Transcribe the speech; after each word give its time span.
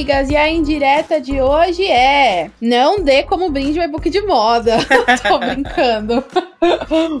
Amigas, 0.00 0.30
e 0.30 0.36
a 0.36 0.48
indireta 0.48 1.20
de 1.20 1.40
hoje 1.42 1.84
é: 1.84 2.50
não 2.60 3.02
dê 3.02 3.22
como 3.22 3.50
brinde 3.50 3.78
o 3.78 3.82
e-book 3.82 4.08
de 4.08 4.22
moda. 4.22 4.78
Tô 5.28 5.38
brincando. 5.38 6.24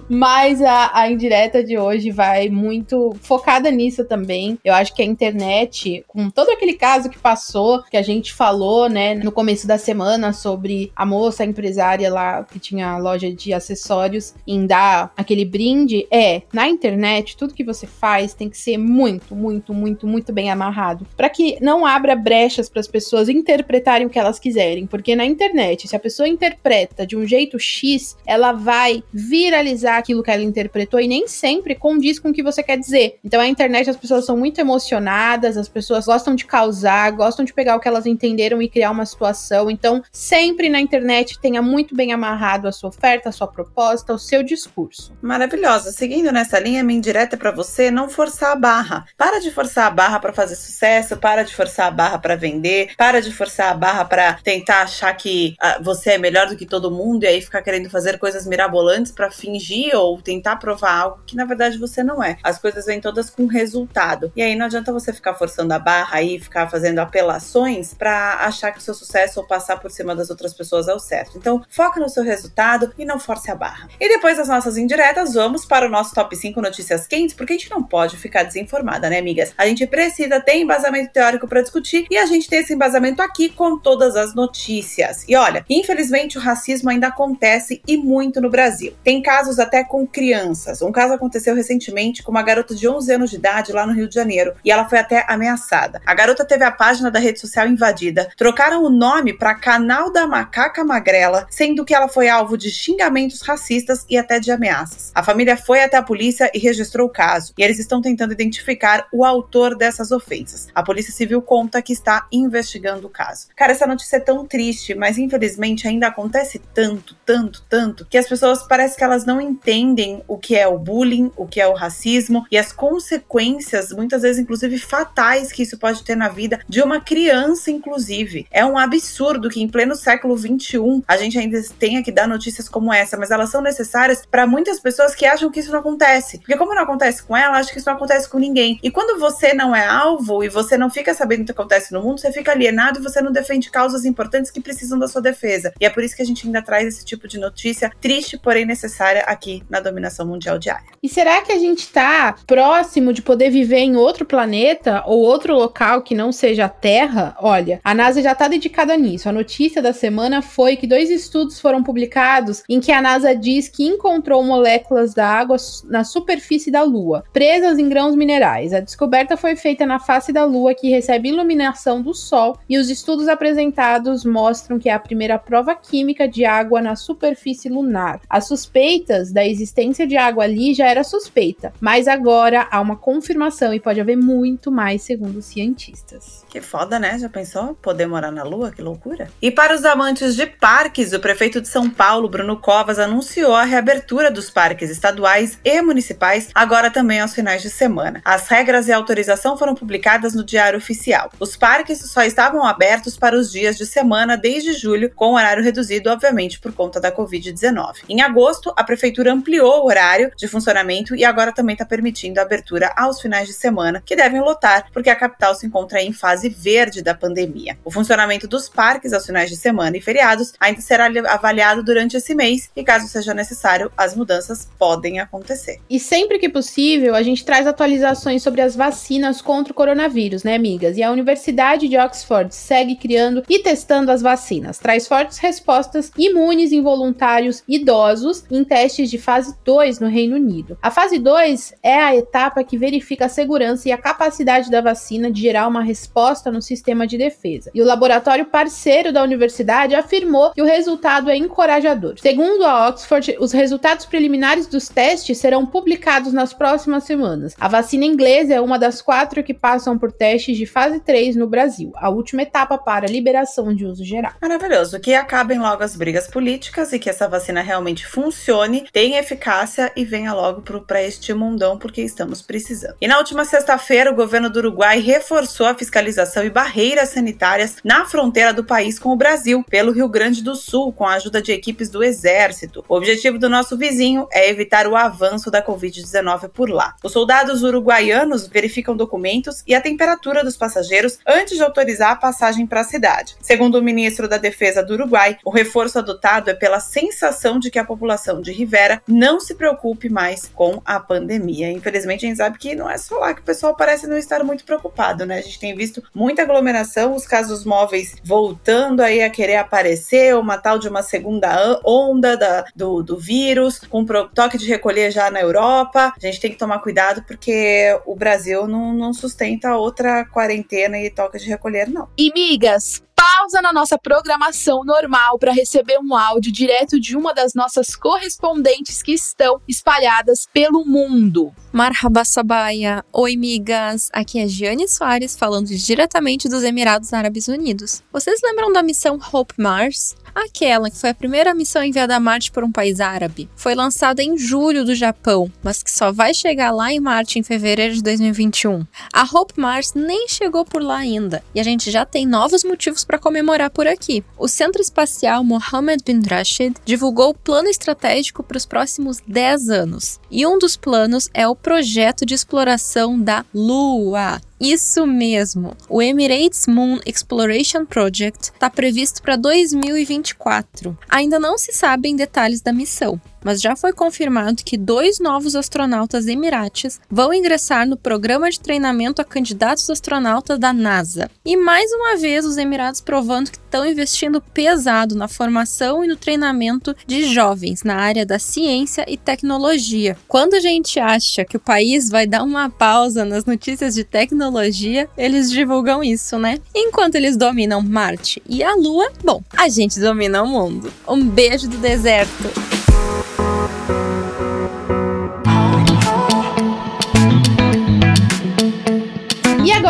Mas 0.08 0.62
a, 0.62 0.90
a 0.94 1.10
indireta 1.10 1.62
de 1.62 1.78
hoje 1.78 2.10
vai 2.10 2.48
muito 2.48 3.14
focada 3.20 3.70
nisso 3.70 4.04
também. 4.04 4.58
Eu 4.64 4.72
acho 4.74 4.94
que 4.94 5.02
a 5.02 5.04
internet, 5.04 6.04
com 6.08 6.30
todo 6.30 6.50
aquele 6.50 6.74
caso 6.74 7.10
que 7.10 7.18
passou, 7.18 7.82
que 7.84 7.96
a 7.96 8.02
gente 8.02 8.32
falou, 8.32 8.88
né, 8.88 9.14
no 9.14 9.32
começo 9.32 9.66
da 9.66 9.78
semana 9.78 10.32
sobre 10.32 10.92
a 10.96 11.04
moça 11.04 11.42
a 11.42 11.46
empresária 11.46 12.12
lá 12.12 12.44
que 12.44 12.58
tinha 12.58 12.96
loja 12.98 13.30
de 13.30 13.52
acessórios 13.52 14.34
em 14.46 14.66
dar 14.66 15.12
aquele 15.16 15.44
brinde, 15.44 16.06
é, 16.10 16.42
na 16.52 16.68
internet, 16.68 17.36
tudo 17.36 17.54
que 17.54 17.64
você 17.64 17.86
faz 17.86 18.34
tem 18.34 18.48
que 18.48 18.58
ser 18.58 18.78
muito, 18.78 19.34
muito, 19.34 19.74
muito, 19.74 20.06
muito 20.06 20.32
bem 20.32 20.50
amarrado 20.50 21.06
para 21.16 21.28
que 21.28 21.58
não 21.60 21.84
abra 21.84 22.16
brechas 22.16 22.69
para 22.70 22.80
as 22.80 22.86
pessoas 22.86 23.28
interpretarem 23.28 24.06
o 24.06 24.10
que 24.10 24.18
elas 24.18 24.38
quiserem, 24.38 24.86
porque 24.86 25.14
na 25.14 25.24
internet, 25.24 25.86
se 25.88 25.96
a 25.96 26.00
pessoa 26.00 26.28
interpreta 26.28 27.06
de 27.06 27.16
um 27.16 27.26
jeito 27.26 27.58
X, 27.58 28.16
ela 28.26 28.52
vai 28.52 29.02
viralizar 29.12 29.98
aquilo 29.98 30.22
que 30.22 30.30
ela 30.30 30.42
interpretou 30.42 31.00
e 31.00 31.08
nem 31.08 31.26
sempre 31.28 31.74
condiz 31.74 32.18
com 32.18 32.30
o 32.30 32.32
que 32.32 32.42
você 32.42 32.62
quer 32.62 32.78
dizer. 32.78 33.18
Então 33.24 33.40
a 33.40 33.46
internet 33.46 33.90
as 33.90 33.96
pessoas 33.96 34.24
são 34.24 34.36
muito 34.36 34.60
emocionadas, 34.60 35.56
as 35.56 35.68
pessoas 35.68 36.06
gostam 36.06 36.34
de 36.34 36.46
causar, 36.46 37.10
gostam 37.12 37.44
de 37.44 37.52
pegar 37.52 37.76
o 37.76 37.80
que 37.80 37.88
elas 37.88 38.06
entenderam 38.06 38.62
e 38.62 38.68
criar 38.68 38.90
uma 38.90 39.06
situação. 39.06 39.70
Então, 39.70 40.02
sempre 40.12 40.68
na 40.68 40.80
internet 40.80 41.38
tenha 41.40 41.62
muito 41.62 41.94
bem 41.94 42.12
amarrado 42.12 42.68
a 42.68 42.72
sua 42.72 42.88
oferta, 42.88 43.28
a 43.28 43.32
sua 43.32 43.46
proposta, 43.46 44.12
o 44.12 44.18
seu 44.18 44.42
discurso. 44.42 45.12
Maravilhosa. 45.20 45.92
Seguindo 45.92 46.32
nessa 46.32 46.58
linha, 46.58 46.82
minha 46.82 46.98
indireta 46.98 47.36
para 47.36 47.50
você 47.50 47.90
não 47.90 48.08
forçar 48.08 48.52
a 48.52 48.56
barra. 48.56 49.06
Para 49.16 49.40
de 49.40 49.50
forçar 49.50 49.86
a 49.86 49.90
barra 49.90 50.18
para 50.18 50.32
fazer 50.32 50.56
sucesso 50.56 51.16
para 51.16 51.42
de 51.42 51.54
forçar 51.54 51.86
a 51.86 51.90
barra 51.90 52.18
para 52.18 52.36
vender, 52.36 52.59
para 52.96 53.20
de 53.20 53.32
forçar 53.32 53.70
a 53.72 53.74
barra 53.74 54.04
para 54.04 54.34
tentar 54.34 54.82
achar 54.82 55.12
que 55.14 55.56
uh, 55.62 55.82
você 55.82 56.12
é 56.12 56.18
melhor 56.18 56.46
do 56.46 56.56
que 56.56 56.66
todo 56.66 56.90
mundo 56.90 57.24
e 57.24 57.26
aí 57.26 57.40
ficar 57.40 57.62
querendo 57.62 57.90
fazer 57.90 58.18
coisas 58.18 58.46
mirabolantes 58.46 59.12
para 59.12 59.30
fingir 59.30 59.96
ou 59.96 60.20
tentar 60.20 60.56
provar 60.56 60.92
algo 60.92 61.22
que 61.26 61.36
na 61.36 61.44
verdade 61.44 61.78
você 61.78 62.02
não 62.02 62.22
é. 62.22 62.38
As 62.42 62.58
coisas 62.58 62.86
vêm 62.86 63.00
todas 63.00 63.30
com 63.30 63.46
resultado. 63.46 64.32
E 64.36 64.42
aí 64.42 64.54
não 64.56 64.66
adianta 64.66 64.92
você 64.92 65.12
ficar 65.12 65.34
forçando 65.34 65.72
a 65.72 65.78
barra 65.78 66.18
aí, 66.18 66.38
ficar 66.38 66.68
fazendo 66.68 66.98
apelações 66.98 67.94
para 67.94 68.34
achar 68.40 68.72
que 68.72 68.78
o 68.78 68.82
seu 68.82 68.94
sucesso 68.94 69.40
ou 69.40 69.46
passar 69.46 69.78
por 69.78 69.90
cima 69.90 70.14
das 70.14 70.30
outras 70.30 70.52
pessoas 70.52 70.88
é 70.88 70.94
o 70.94 70.98
certo. 70.98 71.38
Então, 71.38 71.64
foca 71.68 72.00
no 72.00 72.08
seu 72.08 72.22
resultado 72.22 72.92
e 72.98 73.04
não 73.04 73.18
force 73.18 73.50
a 73.50 73.54
barra. 73.54 73.88
E 73.98 74.08
depois 74.08 74.36
das 74.36 74.48
nossas 74.48 74.76
indiretas, 74.76 75.34
vamos 75.34 75.64
para 75.64 75.86
o 75.86 75.88
nosso 75.88 76.14
top 76.14 76.34
5 76.36 76.60
notícias 76.60 77.06
quentes, 77.06 77.34
porque 77.34 77.52
a 77.52 77.56
gente 77.56 77.70
não 77.70 77.82
pode 77.82 78.16
ficar 78.16 78.42
desinformada, 78.42 79.08
né, 79.08 79.18
amigas? 79.18 79.54
A 79.56 79.66
gente 79.66 79.86
precisa 79.86 80.40
ter 80.40 80.56
embasamento 80.56 81.12
teórico 81.12 81.46
para 81.48 81.62
discutir 81.62 82.06
e 82.10 82.16
a 82.16 82.26
gente 82.26 82.48
tem 82.50 82.60
esse 82.60 82.74
embasamento 82.74 83.22
aqui 83.22 83.48
com 83.48 83.78
todas 83.78 84.16
as 84.16 84.34
notícias. 84.34 85.24
E 85.28 85.36
olha, 85.36 85.64
infelizmente 85.70 86.36
o 86.36 86.40
racismo 86.40 86.90
ainda 86.90 87.06
acontece 87.06 87.80
e 87.86 87.96
muito 87.96 88.40
no 88.40 88.50
Brasil. 88.50 88.92
Tem 89.04 89.22
casos 89.22 89.60
até 89.60 89.84
com 89.84 90.06
crianças. 90.06 90.82
Um 90.82 90.90
caso 90.90 91.14
aconteceu 91.14 91.54
recentemente 91.54 92.22
com 92.22 92.32
uma 92.32 92.42
garota 92.42 92.74
de 92.74 92.88
11 92.88 93.12
anos 93.12 93.30
de 93.30 93.36
idade 93.36 93.72
lá 93.72 93.86
no 93.86 93.92
Rio 93.92 94.08
de 94.08 94.14
Janeiro 94.14 94.54
e 94.64 94.70
ela 94.70 94.88
foi 94.88 94.98
até 94.98 95.24
ameaçada. 95.28 96.02
A 96.04 96.12
garota 96.12 96.44
teve 96.44 96.64
a 96.64 96.72
página 96.72 97.10
da 97.10 97.20
rede 97.20 97.38
social 97.38 97.68
invadida, 97.68 98.28
trocaram 98.36 98.82
o 98.82 98.90
nome 98.90 99.32
para 99.32 99.54
Canal 99.54 100.12
da 100.12 100.26
Macaca 100.26 100.84
Magrela, 100.84 101.46
sendo 101.50 101.84
que 101.84 101.94
ela 101.94 102.08
foi 102.08 102.28
alvo 102.28 102.58
de 102.58 102.70
xingamentos 102.70 103.42
racistas 103.42 104.04
e 104.08 104.18
até 104.18 104.40
de 104.40 104.50
ameaças. 104.50 105.12
A 105.14 105.22
família 105.22 105.56
foi 105.56 105.82
até 105.84 105.96
a 105.96 106.02
polícia 106.02 106.50
e 106.52 106.58
registrou 106.58 107.06
o 107.06 107.12
caso, 107.12 107.52
e 107.56 107.62
eles 107.62 107.78
estão 107.78 108.02
tentando 108.02 108.32
identificar 108.32 109.06
o 109.12 109.24
autor 109.24 109.76
dessas 109.76 110.10
ofensas. 110.10 110.68
A 110.74 110.82
Polícia 110.82 111.12
Civil 111.12 111.40
conta 111.40 111.80
que 111.80 111.92
está 111.92 112.26
investigando 112.40 113.06
o 113.06 113.10
caso. 113.10 113.48
Cara, 113.56 113.72
essa 113.72 113.86
notícia 113.86 114.16
é 114.16 114.20
tão 114.20 114.46
triste, 114.46 114.94
mas 114.94 115.18
infelizmente 115.18 115.86
ainda 115.86 116.08
acontece 116.08 116.60
tanto, 116.74 117.16
tanto, 117.24 117.62
tanto, 117.68 118.06
que 118.06 118.18
as 118.18 118.28
pessoas 118.28 118.62
parece 118.66 118.96
que 118.96 119.04
elas 119.04 119.24
não 119.24 119.40
entendem 119.40 120.22
o 120.26 120.38
que 120.38 120.56
é 120.56 120.66
o 120.66 120.78
bullying, 120.78 121.30
o 121.36 121.46
que 121.46 121.60
é 121.60 121.66
o 121.66 121.74
racismo 121.74 122.46
e 122.50 122.58
as 122.58 122.72
consequências, 122.72 123.92
muitas 123.92 124.22
vezes 124.22 124.40
inclusive 124.40 124.78
fatais, 124.78 125.52
que 125.52 125.62
isso 125.62 125.78
pode 125.78 126.02
ter 126.02 126.16
na 126.16 126.28
vida 126.28 126.60
de 126.68 126.82
uma 126.82 127.00
criança, 127.00 127.70
inclusive. 127.70 128.46
É 128.50 128.64
um 128.64 128.78
absurdo 128.78 129.48
que 129.48 129.62
em 129.62 129.68
pleno 129.68 129.94
século 129.94 130.36
21 130.36 131.02
a 131.06 131.16
gente 131.16 131.38
ainda 131.38 131.60
tenha 131.78 132.02
que 132.02 132.12
dar 132.12 132.28
notícias 132.28 132.68
como 132.68 132.92
essa, 132.92 133.16
mas 133.16 133.30
elas 133.30 133.50
são 133.50 133.60
necessárias 133.60 134.24
para 134.30 134.46
muitas 134.46 134.80
pessoas 134.80 135.14
que 135.14 135.26
acham 135.26 135.50
que 135.50 135.60
isso 135.60 135.72
não 135.72 135.80
acontece. 135.80 136.38
Porque 136.38 136.56
como 136.56 136.74
não 136.74 136.82
acontece 136.82 137.22
com 137.22 137.36
ela, 137.36 137.58
acho 137.58 137.72
que 137.72 137.78
isso 137.78 137.88
não 137.88 137.96
acontece 137.96 138.28
com 138.28 138.38
ninguém. 138.38 138.78
E 138.82 138.90
quando 138.90 139.18
você 139.18 139.52
não 139.54 139.74
é 139.74 139.86
alvo 139.86 140.42
e 140.44 140.48
você 140.48 140.76
não 140.76 140.90
fica 140.90 141.14
sabendo 141.14 141.42
o 141.42 141.44
que 141.44 141.52
acontece 141.52 141.92
no 141.92 142.02
mundo, 142.02 142.19
você 142.20 142.32
fica 142.32 142.52
alienado 142.52 143.00
e 143.00 143.02
você 143.02 143.20
não 143.20 143.32
defende 143.32 143.70
causas 143.70 144.04
importantes 144.04 144.50
que 144.50 144.60
precisam 144.60 144.98
da 144.98 145.08
sua 145.08 145.22
defesa. 145.22 145.72
E 145.80 145.84
é 145.84 145.90
por 145.90 146.02
isso 146.02 146.16
que 146.16 146.22
a 146.22 146.26
gente 146.26 146.46
ainda 146.46 146.62
traz 146.62 146.86
esse 146.86 147.04
tipo 147.04 147.26
de 147.26 147.38
notícia 147.38 147.90
triste, 148.00 148.38
porém 148.38 148.64
necessária 148.64 149.22
aqui 149.22 149.62
na 149.68 149.80
dominação 149.80 150.26
mundial 150.26 150.58
diária. 150.58 150.84
E 151.02 151.08
será 151.08 151.42
que 151.42 151.52
a 151.52 151.58
gente 151.58 151.80
está 151.80 152.34
próximo 152.46 153.12
de 153.12 153.22
poder 153.22 153.50
viver 153.50 153.78
em 153.78 153.96
outro 153.96 154.24
planeta 154.24 155.02
ou 155.06 155.20
outro 155.20 155.54
local 155.54 156.02
que 156.02 156.14
não 156.14 156.30
seja 156.32 156.66
a 156.66 156.68
Terra? 156.68 157.36
Olha, 157.40 157.80
a 157.82 157.94
NASA 157.94 158.22
já 158.22 158.32
está 158.32 158.48
dedicada 158.48 158.96
nisso. 158.96 159.28
A 159.28 159.32
notícia 159.32 159.80
da 159.80 159.92
semana 159.92 160.42
foi 160.42 160.76
que 160.76 160.86
dois 160.86 161.10
estudos 161.10 161.58
foram 161.60 161.82
publicados 161.82 162.62
em 162.68 162.80
que 162.80 162.92
a 162.92 163.00
NASA 163.00 163.34
diz 163.34 163.68
que 163.68 163.86
encontrou 163.86 164.42
moléculas 164.42 165.14
da 165.14 165.26
água 165.26 165.56
na 165.84 166.04
superfície 166.04 166.70
da 166.70 166.82
Lua, 166.82 167.24
presas 167.32 167.78
em 167.78 167.88
grãos 167.88 168.14
minerais. 168.14 168.72
A 168.72 168.80
descoberta 168.80 169.36
foi 169.36 169.56
feita 169.56 169.86
na 169.86 169.98
face 169.98 170.32
da 170.32 170.44
Lua 170.44 170.74
que 170.74 170.90
recebe 170.90 171.28
iluminação 171.28 172.02
do 172.02 172.09
Sol, 172.14 172.58
e 172.68 172.78
os 172.78 172.90
estudos 172.90 173.28
apresentados 173.28 174.24
mostram 174.24 174.78
que 174.78 174.88
é 174.88 174.92
a 174.92 174.98
primeira 174.98 175.38
prova 175.38 175.74
química 175.74 176.28
de 176.28 176.44
água 176.44 176.80
na 176.80 176.96
superfície 176.96 177.68
lunar. 177.68 178.20
As 178.28 178.46
suspeitas 178.46 179.32
da 179.32 179.46
existência 179.46 180.06
de 180.06 180.16
água 180.16 180.44
ali 180.44 180.74
já 180.74 180.86
era 180.86 181.04
suspeita, 181.04 181.72
mas 181.80 182.08
agora 182.08 182.68
há 182.70 182.80
uma 182.80 182.96
confirmação 182.96 183.72
e 183.72 183.80
pode 183.80 184.00
haver 184.00 184.16
muito 184.16 184.70
mais, 184.70 185.02
segundo 185.02 185.38
os 185.38 185.46
cientistas. 185.46 186.44
Que 186.48 186.60
foda, 186.60 186.98
né? 186.98 187.18
Já 187.18 187.28
pensou? 187.28 187.74
Poder 187.74 188.06
morar 188.06 188.30
na 188.30 188.42
Lua? 188.42 188.70
Que 188.70 188.82
loucura. 188.82 189.30
E 189.40 189.50
para 189.50 189.74
os 189.74 189.84
amantes 189.84 190.34
de 190.34 190.46
parques, 190.46 191.12
o 191.12 191.20
prefeito 191.20 191.60
de 191.60 191.68
São 191.68 191.88
Paulo, 191.88 192.28
Bruno 192.28 192.56
Covas, 192.56 192.98
anunciou 192.98 193.54
a 193.54 193.64
reabertura 193.64 194.30
dos 194.30 194.50
parques 194.50 194.90
estaduais 194.90 195.58
e 195.64 195.80
municipais, 195.80 196.48
agora 196.54 196.90
também 196.90 197.20
aos 197.20 197.34
finais 197.34 197.62
de 197.62 197.70
semana. 197.70 198.20
As 198.24 198.48
regras 198.48 198.88
e 198.88 198.92
autorização 198.92 199.56
foram 199.56 199.74
publicadas 199.74 200.34
no 200.34 200.44
Diário 200.44 200.78
Oficial. 200.78 201.30
Os 201.38 201.56
parques 201.56 201.99
só 202.06 202.22
estavam 202.22 202.64
abertos 202.64 203.16
para 203.16 203.36
os 203.36 203.50
dias 203.50 203.76
de 203.76 203.86
semana 203.86 204.36
desde 204.36 204.72
julho, 204.72 205.10
com 205.14 205.34
horário 205.34 205.62
reduzido, 205.62 206.10
obviamente, 206.10 206.60
por 206.60 206.72
conta 206.72 207.00
da 207.00 207.14
Covid-19. 207.14 208.04
Em 208.08 208.20
agosto, 208.20 208.72
a 208.76 208.84
prefeitura 208.84 209.32
ampliou 209.32 209.82
o 209.82 209.86
horário 209.86 210.32
de 210.36 210.48
funcionamento 210.48 211.14
e 211.14 211.24
agora 211.24 211.52
também 211.52 211.74
está 211.74 211.84
permitindo 211.84 212.38
a 212.40 212.42
abertura 212.42 212.92
aos 212.96 213.20
finais 213.20 213.46
de 213.46 213.54
semana, 213.54 214.02
que 214.04 214.16
devem 214.16 214.40
lotar, 214.40 214.86
porque 214.92 215.10
a 215.10 215.16
capital 215.16 215.54
se 215.54 215.66
encontra 215.66 216.00
em 216.00 216.12
fase 216.12 216.48
verde 216.48 217.02
da 217.02 217.14
pandemia. 217.14 217.78
O 217.84 217.90
funcionamento 217.90 218.48
dos 218.48 218.68
parques 218.68 219.12
aos 219.12 219.26
finais 219.26 219.50
de 219.50 219.56
semana 219.56 219.96
e 219.96 220.00
feriados 220.00 220.52
ainda 220.58 220.80
será 220.80 221.06
avaliado 221.28 221.82
durante 221.82 222.16
esse 222.16 222.34
mês 222.34 222.70
e, 222.74 222.84
caso 222.84 223.08
seja 223.08 223.34
necessário, 223.34 223.90
as 223.96 224.14
mudanças 224.14 224.68
podem 224.78 225.20
acontecer. 225.20 225.80
E 225.88 225.98
sempre 225.98 226.38
que 226.38 226.48
possível, 226.48 227.14
a 227.14 227.22
gente 227.22 227.44
traz 227.44 227.66
atualizações 227.66 228.42
sobre 228.42 228.60
as 228.60 228.74
vacinas 228.74 229.40
contra 229.42 229.72
o 229.72 229.76
coronavírus 229.76 230.44
né, 230.44 230.54
amigas? 230.54 230.96
E 230.96 231.02
a 231.02 231.10
Universidade 231.10 231.88
de 231.90 231.98
Oxford 231.98 232.54
segue 232.54 232.96
criando 232.96 233.42
e 233.48 233.58
testando 233.58 234.10
as 234.10 234.22
vacinas. 234.22 234.78
Traz 234.78 235.06
fortes 235.06 235.38
respostas 235.38 236.10
imunes 236.16 236.72
em 236.72 236.80
voluntários 236.80 237.62
idosos 237.68 238.44
em 238.50 238.64
testes 238.64 239.10
de 239.10 239.18
fase 239.18 239.54
2 239.64 240.00
no 240.00 240.08
Reino 240.08 240.36
Unido. 240.36 240.78
A 240.80 240.90
fase 240.90 241.18
2 241.18 241.74
é 241.82 241.96
a 241.96 242.16
etapa 242.16 242.64
que 242.64 242.78
verifica 242.78 243.26
a 243.26 243.28
segurança 243.28 243.88
e 243.88 243.92
a 243.92 243.98
capacidade 243.98 244.70
da 244.70 244.80
vacina 244.80 245.30
de 245.30 245.40
gerar 245.40 245.66
uma 245.66 245.82
resposta 245.82 246.50
no 246.50 246.62
sistema 246.62 247.06
de 247.06 247.18
defesa. 247.18 247.70
E 247.74 247.82
o 247.82 247.84
laboratório 247.84 248.46
parceiro 248.46 249.12
da 249.12 249.22
universidade 249.22 249.94
afirmou 249.94 250.52
que 250.52 250.62
o 250.62 250.66
resultado 250.66 251.28
é 251.28 251.36
encorajador. 251.36 252.14
Segundo 252.18 252.64
a 252.64 252.88
Oxford, 252.88 253.36
os 253.40 253.52
resultados 253.52 254.06
preliminares 254.06 254.66
dos 254.66 254.88
testes 254.88 255.38
serão 255.38 255.66
publicados 255.66 256.32
nas 256.32 256.52
próximas 256.52 257.04
semanas. 257.04 257.54
A 257.58 257.66
vacina 257.66 258.04
inglesa 258.04 258.54
é 258.54 258.60
uma 258.60 258.78
das 258.78 259.02
quatro 259.02 259.42
que 259.42 259.52
passam 259.52 259.98
por 259.98 260.12
testes 260.12 260.56
de 260.56 260.66
fase 260.66 261.00
3 261.00 261.36
no 261.36 261.46
Brasil, 261.46 261.79
a 261.96 262.08
última 262.08 262.42
etapa 262.42 262.76
para 262.76 263.06
liberação 263.06 263.74
de 263.74 263.84
uso 263.84 264.04
geral. 264.04 264.32
Maravilhoso. 264.40 264.98
Que 265.00 265.14
acabem 265.14 265.58
logo 265.58 265.82
as 265.82 265.96
brigas 265.96 266.26
políticas 266.26 266.92
e 266.92 266.98
que 266.98 267.10
essa 267.10 267.28
vacina 267.28 267.62
realmente 267.62 268.06
funcione, 268.06 268.86
tenha 268.92 269.20
eficácia 269.20 269.92
e 269.96 270.04
venha 270.04 270.32
logo 270.32 270.62
para 270.86 271.02
este 271.02 271.32
mundão, 271.32 271.78
porque 271.78 272.02
estamos 272.02 272.42
precisando. 272.42 272.96
E 273.00 273.08
na 273.08 273.18
última 273.18 273.44
sexta-feira, 273.44 274.10
o 274.10 274.14
governo 274.14 274.50
do 274.50 274.58
Uruguai 274.58 275.00
reforçou 275.00 275.66
a 275.66 275.74
fiscalização 275.74 276.44
e 276.44 276.50
barreiras 276.50 277.10
sanitárias 277.10 277.76
na 277.84 278.04
fronteira 278.04 278.52
do 278.52 278.64
país 278.64 278.98
com 278.98 279.10
o 279.10 279.16
Brasil, 279.16 279.64
pelo 279.68 279.92
Rio 279.92 280.08
Grande 280.08 280.42
do 280.42 280.54
Sul, 280.54 280.92
com 280.92 281.06
a 281.06 281.14
ajuda 281.14 281.40
de 281.40 281.52
equipes 281.52 281.88
do 281.88 282.02
Exército. 282.02 282.84
O 282.88 282.96
objetivo 282.96 283.38
do 283.38 283.48
nosso 283.48 283.76
vizinho 283.76 284.26
é 284.32 284.48
evitar 284.48 284.86
o 284.86 284.96
avanço 284.96 285.50
da 285.50 285.64
Covid-19 285.64 286.48
por 286.48 286.68
lá. 286.68 286.94
Os 287.02 287.12
soldados 287.12 287.62
uruguaianos 287.62 288.46
verificam 288.46 288.96
documentos 288.96 289.62
e 289.66 289.74
a 289.74 289.80
temperatura 289.80 290.44
dos 290.44 290.56
passageiros 290.56 291.18
antes 291.26 291.56
de 291.56 291.62
autorizar 291.70 292.10
a 292.10 292.16
passagem 292.16 292.66
para 292.66 292.80
a 292.80 292.84
cidade. 292.84 293.36
Segundo 293.40 293.76
o 293.76 293.82
ministro 293.82 294.28
da 294.28 294.36
Defesa 294.36 294.82
do 294.82 294.94
Uruguai, 294.94 295.38
o 295.44 295.50
reforço 295.50 295.98
adotado 295.98 296.50
é 296.50 296.54
pela 296.54 296.80
sensação 296.80 297.58
de 297.58 297.70
que 297.70 297.78
a 297.78 297.84
população 297.84 298.40
de 298.40 298.52
Rivera 298.52 299.00
não 299.08 299.40
se 299.40 299.54
preocupe 299.54 300.08
mais 300.08 300.50
com 300.54 300.82
a 300.84 301.00
pandemia. 301.00 301.70
Infelizmente, 301.70 302.26
a 302.26 302.28
gente 302.28 302.38
sabe 302.38 302.58
que 302.58 302.74
não 302.74 302.90
é 302.90 302.98
só 302.98 303.18
lá 303.18 303.32
que 303.32 303.40
o 303.40 303.44
pessoal 303.44 303.74
parece 303.74 304.06
não 304.06 304.18
estar 304.18 304.42
muito 304.44 304.64
preocupado, 304.64 305.24
né? 305.24 305.38
A 305.38 305.42
gente 305.42 305.58
tem 305.58 305.74
visto 305.74 306.02
muita 306.14 306.42
aglomeração, 306.42 307.14
os 307.14 307.26
casos 307.26 307.64
móveis 307.64 308.16
voltando 308.24 309.00
aí 309.00 309.22
a 309.22 309.30
querer 309.30 309.56
aparecer, 309.56 310.36
uma 310.36 310.58
tal 310.58 310.78
de 310.78 310.88
uma 310.88 311.02
segunda 311.02 311.80
onda 311.84 312.36
da, 312.36 312.64
do, 312.74 313.02
do 313.02 313.16
vírus, 313.16 313.78
com 313.78 314.04
toque 314.34 314.58
de 314.58 314.66
recolher 314.66 315.10
já 315.10 315.30
na 315.30 315.40
Europa. 315.40 316.12
A 316.16 316.20
gente 316.20 316.40
tem 316.40 316.50
que 316.50 316.58
tomar 316.58 316.80
cuidado 316.80 317.22
porque 317.26 317.96
o 318.04 318.16
Brasil 318.16 318.66
não, 318.66 318.92
não 318.92 319.12
sustenta 319.12 319.76
outra 319.76 320.24
quarentena 320.24 320.98
e 320.98 321.10
toque 321.10 321.38
de 321.38 321.48
recolher, 321.48 321.59
não. 321.88 322.08
E 322.16 322.32
migas, 322.32 323.02
pausa 323.20 323.60
na 323.60 323.70
nossa 323.70 323.98
programação 323.98 324.82
normal 324.82 325.38
para 325.38 325.52
receber 325.52 325.98
um 325.98 326.16
áudio 326.16 326.50
direto 326.50 326.98
de 326.98 327.14
uma 327.14 327.34
das 327.34 327.52
nossas 327.52 327.94
correspondentes 327.94 329.02
que 329.02 329.12
estão 329.12 329.60
espalhadas 329.68 330.46
pelo 330.50 330.86
mundo. 330.86 331.52
Marhaba 331.70 332.24
Sabaya. 332.24 333.04
Oi, 333.12 333.36
migas. 333.36 334.08
Aqui 334.10 334.40
é 334.40 334.48
Giane 334.48 334.88
Soares 334.88 335.36
falando 335.36 335.66
diretamente 335.66 336.48
dos 336.48 336.64
Emirados 336.64 337.12
Árabes 337.12 337.46
Unidos. 337.46 338.02
Vocês 338.10 338.40
lembram 338.42 338.72
da 338.72 338.82
missão 338.82 339.18
Hope 339.32 339.54
Mars? 339.58 340.16
Aquela 340.34 340.90
que 340.90 340.96
foi 340.96 341.10
a 341.10 341.14
primeira 341.14 341.54
missão 341.54 341.82
enviada 341.82 342.16
a 342.16 342.20
Marte 342.20 342.52
por 342.52 342.62
um 342.62 342.70
país 342.70 343.00
árabe. 343.00 343.48
Foi 343.56 343.74
lançada 343.74 344.22
em 344.22 344.38
julho 344.38 344.84
do 344.84 344.94
Japão, 344.94 345.50
mas 345.62 345.82
que 345.82 345.90
só 345.90 346.12
vai 346.12 346.32
chegar 346.32 346.70
lá 346.70 346.92
em 346.92 347.00
Marte 347.00 347.38
em 347.38 347.42
fevereiro 347.42 347.94
de 347.94 348.02
2021. 348.02 348.86
A 349.12 349.22
Hope 349.22 349.54
Mars 349.58 349.92
nem 349.94 350.28
chegou 350.28 350.64
por 350.64 350.82
lá 350.82 350.98
ainda, 350.98 351.42
e 351.54 351.60
a 351.60 351.64
gente 351.64 351.90
já 351.90 352.04
tem 352.04 352.26
novos 352.26 352.64
motivos 352.64 353.04
para 353.10 353.18
comemorar 353.18 353.70
por 353.70 353.88
aqui. 353.88 354.22
O 354.38 354.46
Centro 354.46 354.80
Espacial 354.80 355.42
Mohammed 355.42 356.04
bin 356.06 356.22
Rashid 356.24 356.76
divulgou 356.84 357.30
o 357.30 357.34
plano 357.34 357.68
estratégico 357.68 358.40
para 358.40 358.56
os 358.56 358.64
próximos 358.64 359.18
10 359.26 359.68
anos. 359.68 360.20
E 360.30 360.46
um 360.46 360.60
dos 360.60 360.76
planos 360.76 361.28
é 361.34 361.44
o 361.48 361.56
projeto 361.56 362.24
de 362.24 362.34
exploração 362.34 363.20
da 363.20 363.44
Lua. 363.52 364.40
Isso 364.60 365.06
mesmo! 365.06 365.74
O 365.88 366.00
Emirates 366.00 366.66
Moon 366.68 367.00
Exploration 367.04 367.84
Project 367.84 368.52
está 368.52 368.70
previsto 368.70 369.22
para 369.22 369.34
2024. 369.34 370.96
Ainda 371.08 371.40
não 371.40 371.58
se 371.58 371.72
sabem 371.72 372.14
detalhes 372.14 372.60
da 372.60 372.72
missão, 372.72 373.20
mas 373.44 373.60
já 373.60 373.76
foi 373.76 373.92
confirmado 373.92 374.64
que 374.64 374.76
dois 374.76 375.18
novos 375.18 375.54
astronautas 375.54 376.26
emirates 376.26 377.00
vão 377.10 377.32
ingressar 377.32 377.86
no 377.86 377.96
programa 377.96 378.50
de 378.50 378.60
treinamento 378.60 379.20
a 379.20 379.24
candidatos 379.24 379.88
astronautas 379.90 380.58
da 380.58 380.72
NASA. 380.72 381.30
E 381.44 381.56
mais 381.56 381.90
uma 381.92 382.16
vez, 382.16 382.44
os 382.44 382.56
Emirados 382.56 383.00
provando 383.00 383.50
que 383.50 383.58
estão 383.58 383.86
investindo 383.86 384.40
pesado 384.40 385.14
na 385.14 385.28
formação 385.28 386.04
e 386.04 386.08
no 386.08 386.16
treinamento 386.16 386.94
de 387.06 387.24
jovens 387.32 387.82
na 387.82 387.96
área 387.96 388.26
da 388.26 388.38
ciência 388.38 389.04
e 389.08 389.16
tecnologia. 389.16 390.16
Quando 390.28 390.54
a 390.54 390.60
gente 390.60 390.98
acha 390.98 391.44
que 391.44 391.56
o 391.56 391.60
país 391.60 392.08
vai 392.08 392.26
dar 392.26 392.42
uma 392.42 392.68
pausa 392.68 393.24
nas 393.24 393.44
notícias 393.44 393.94
de 393.94 394.04
tecnologia, 394.04 395.08
eles 395.16 395.50
divulgam 395.50 396.02
isso, 396.02 396.38
né? 396.38 396.58
Enquanto 396.74 397.14
eles 397.14 397.36
dominam 397.36 397.80
Marte 397.82 398.42
e 398.48 398.62
a 398.62 398.74
Lua, 398.74 399.10
bom, 399.24 399.42
a 399.56 399.68
gente 399.68 399.98
domina 400.00 400.42
o 400.42 400.46
mundo. 400.46 400.92
Um 401.08 401.24
beijo 401.24 401.68
do 401.68 401.76
deserto! 401.78 402.79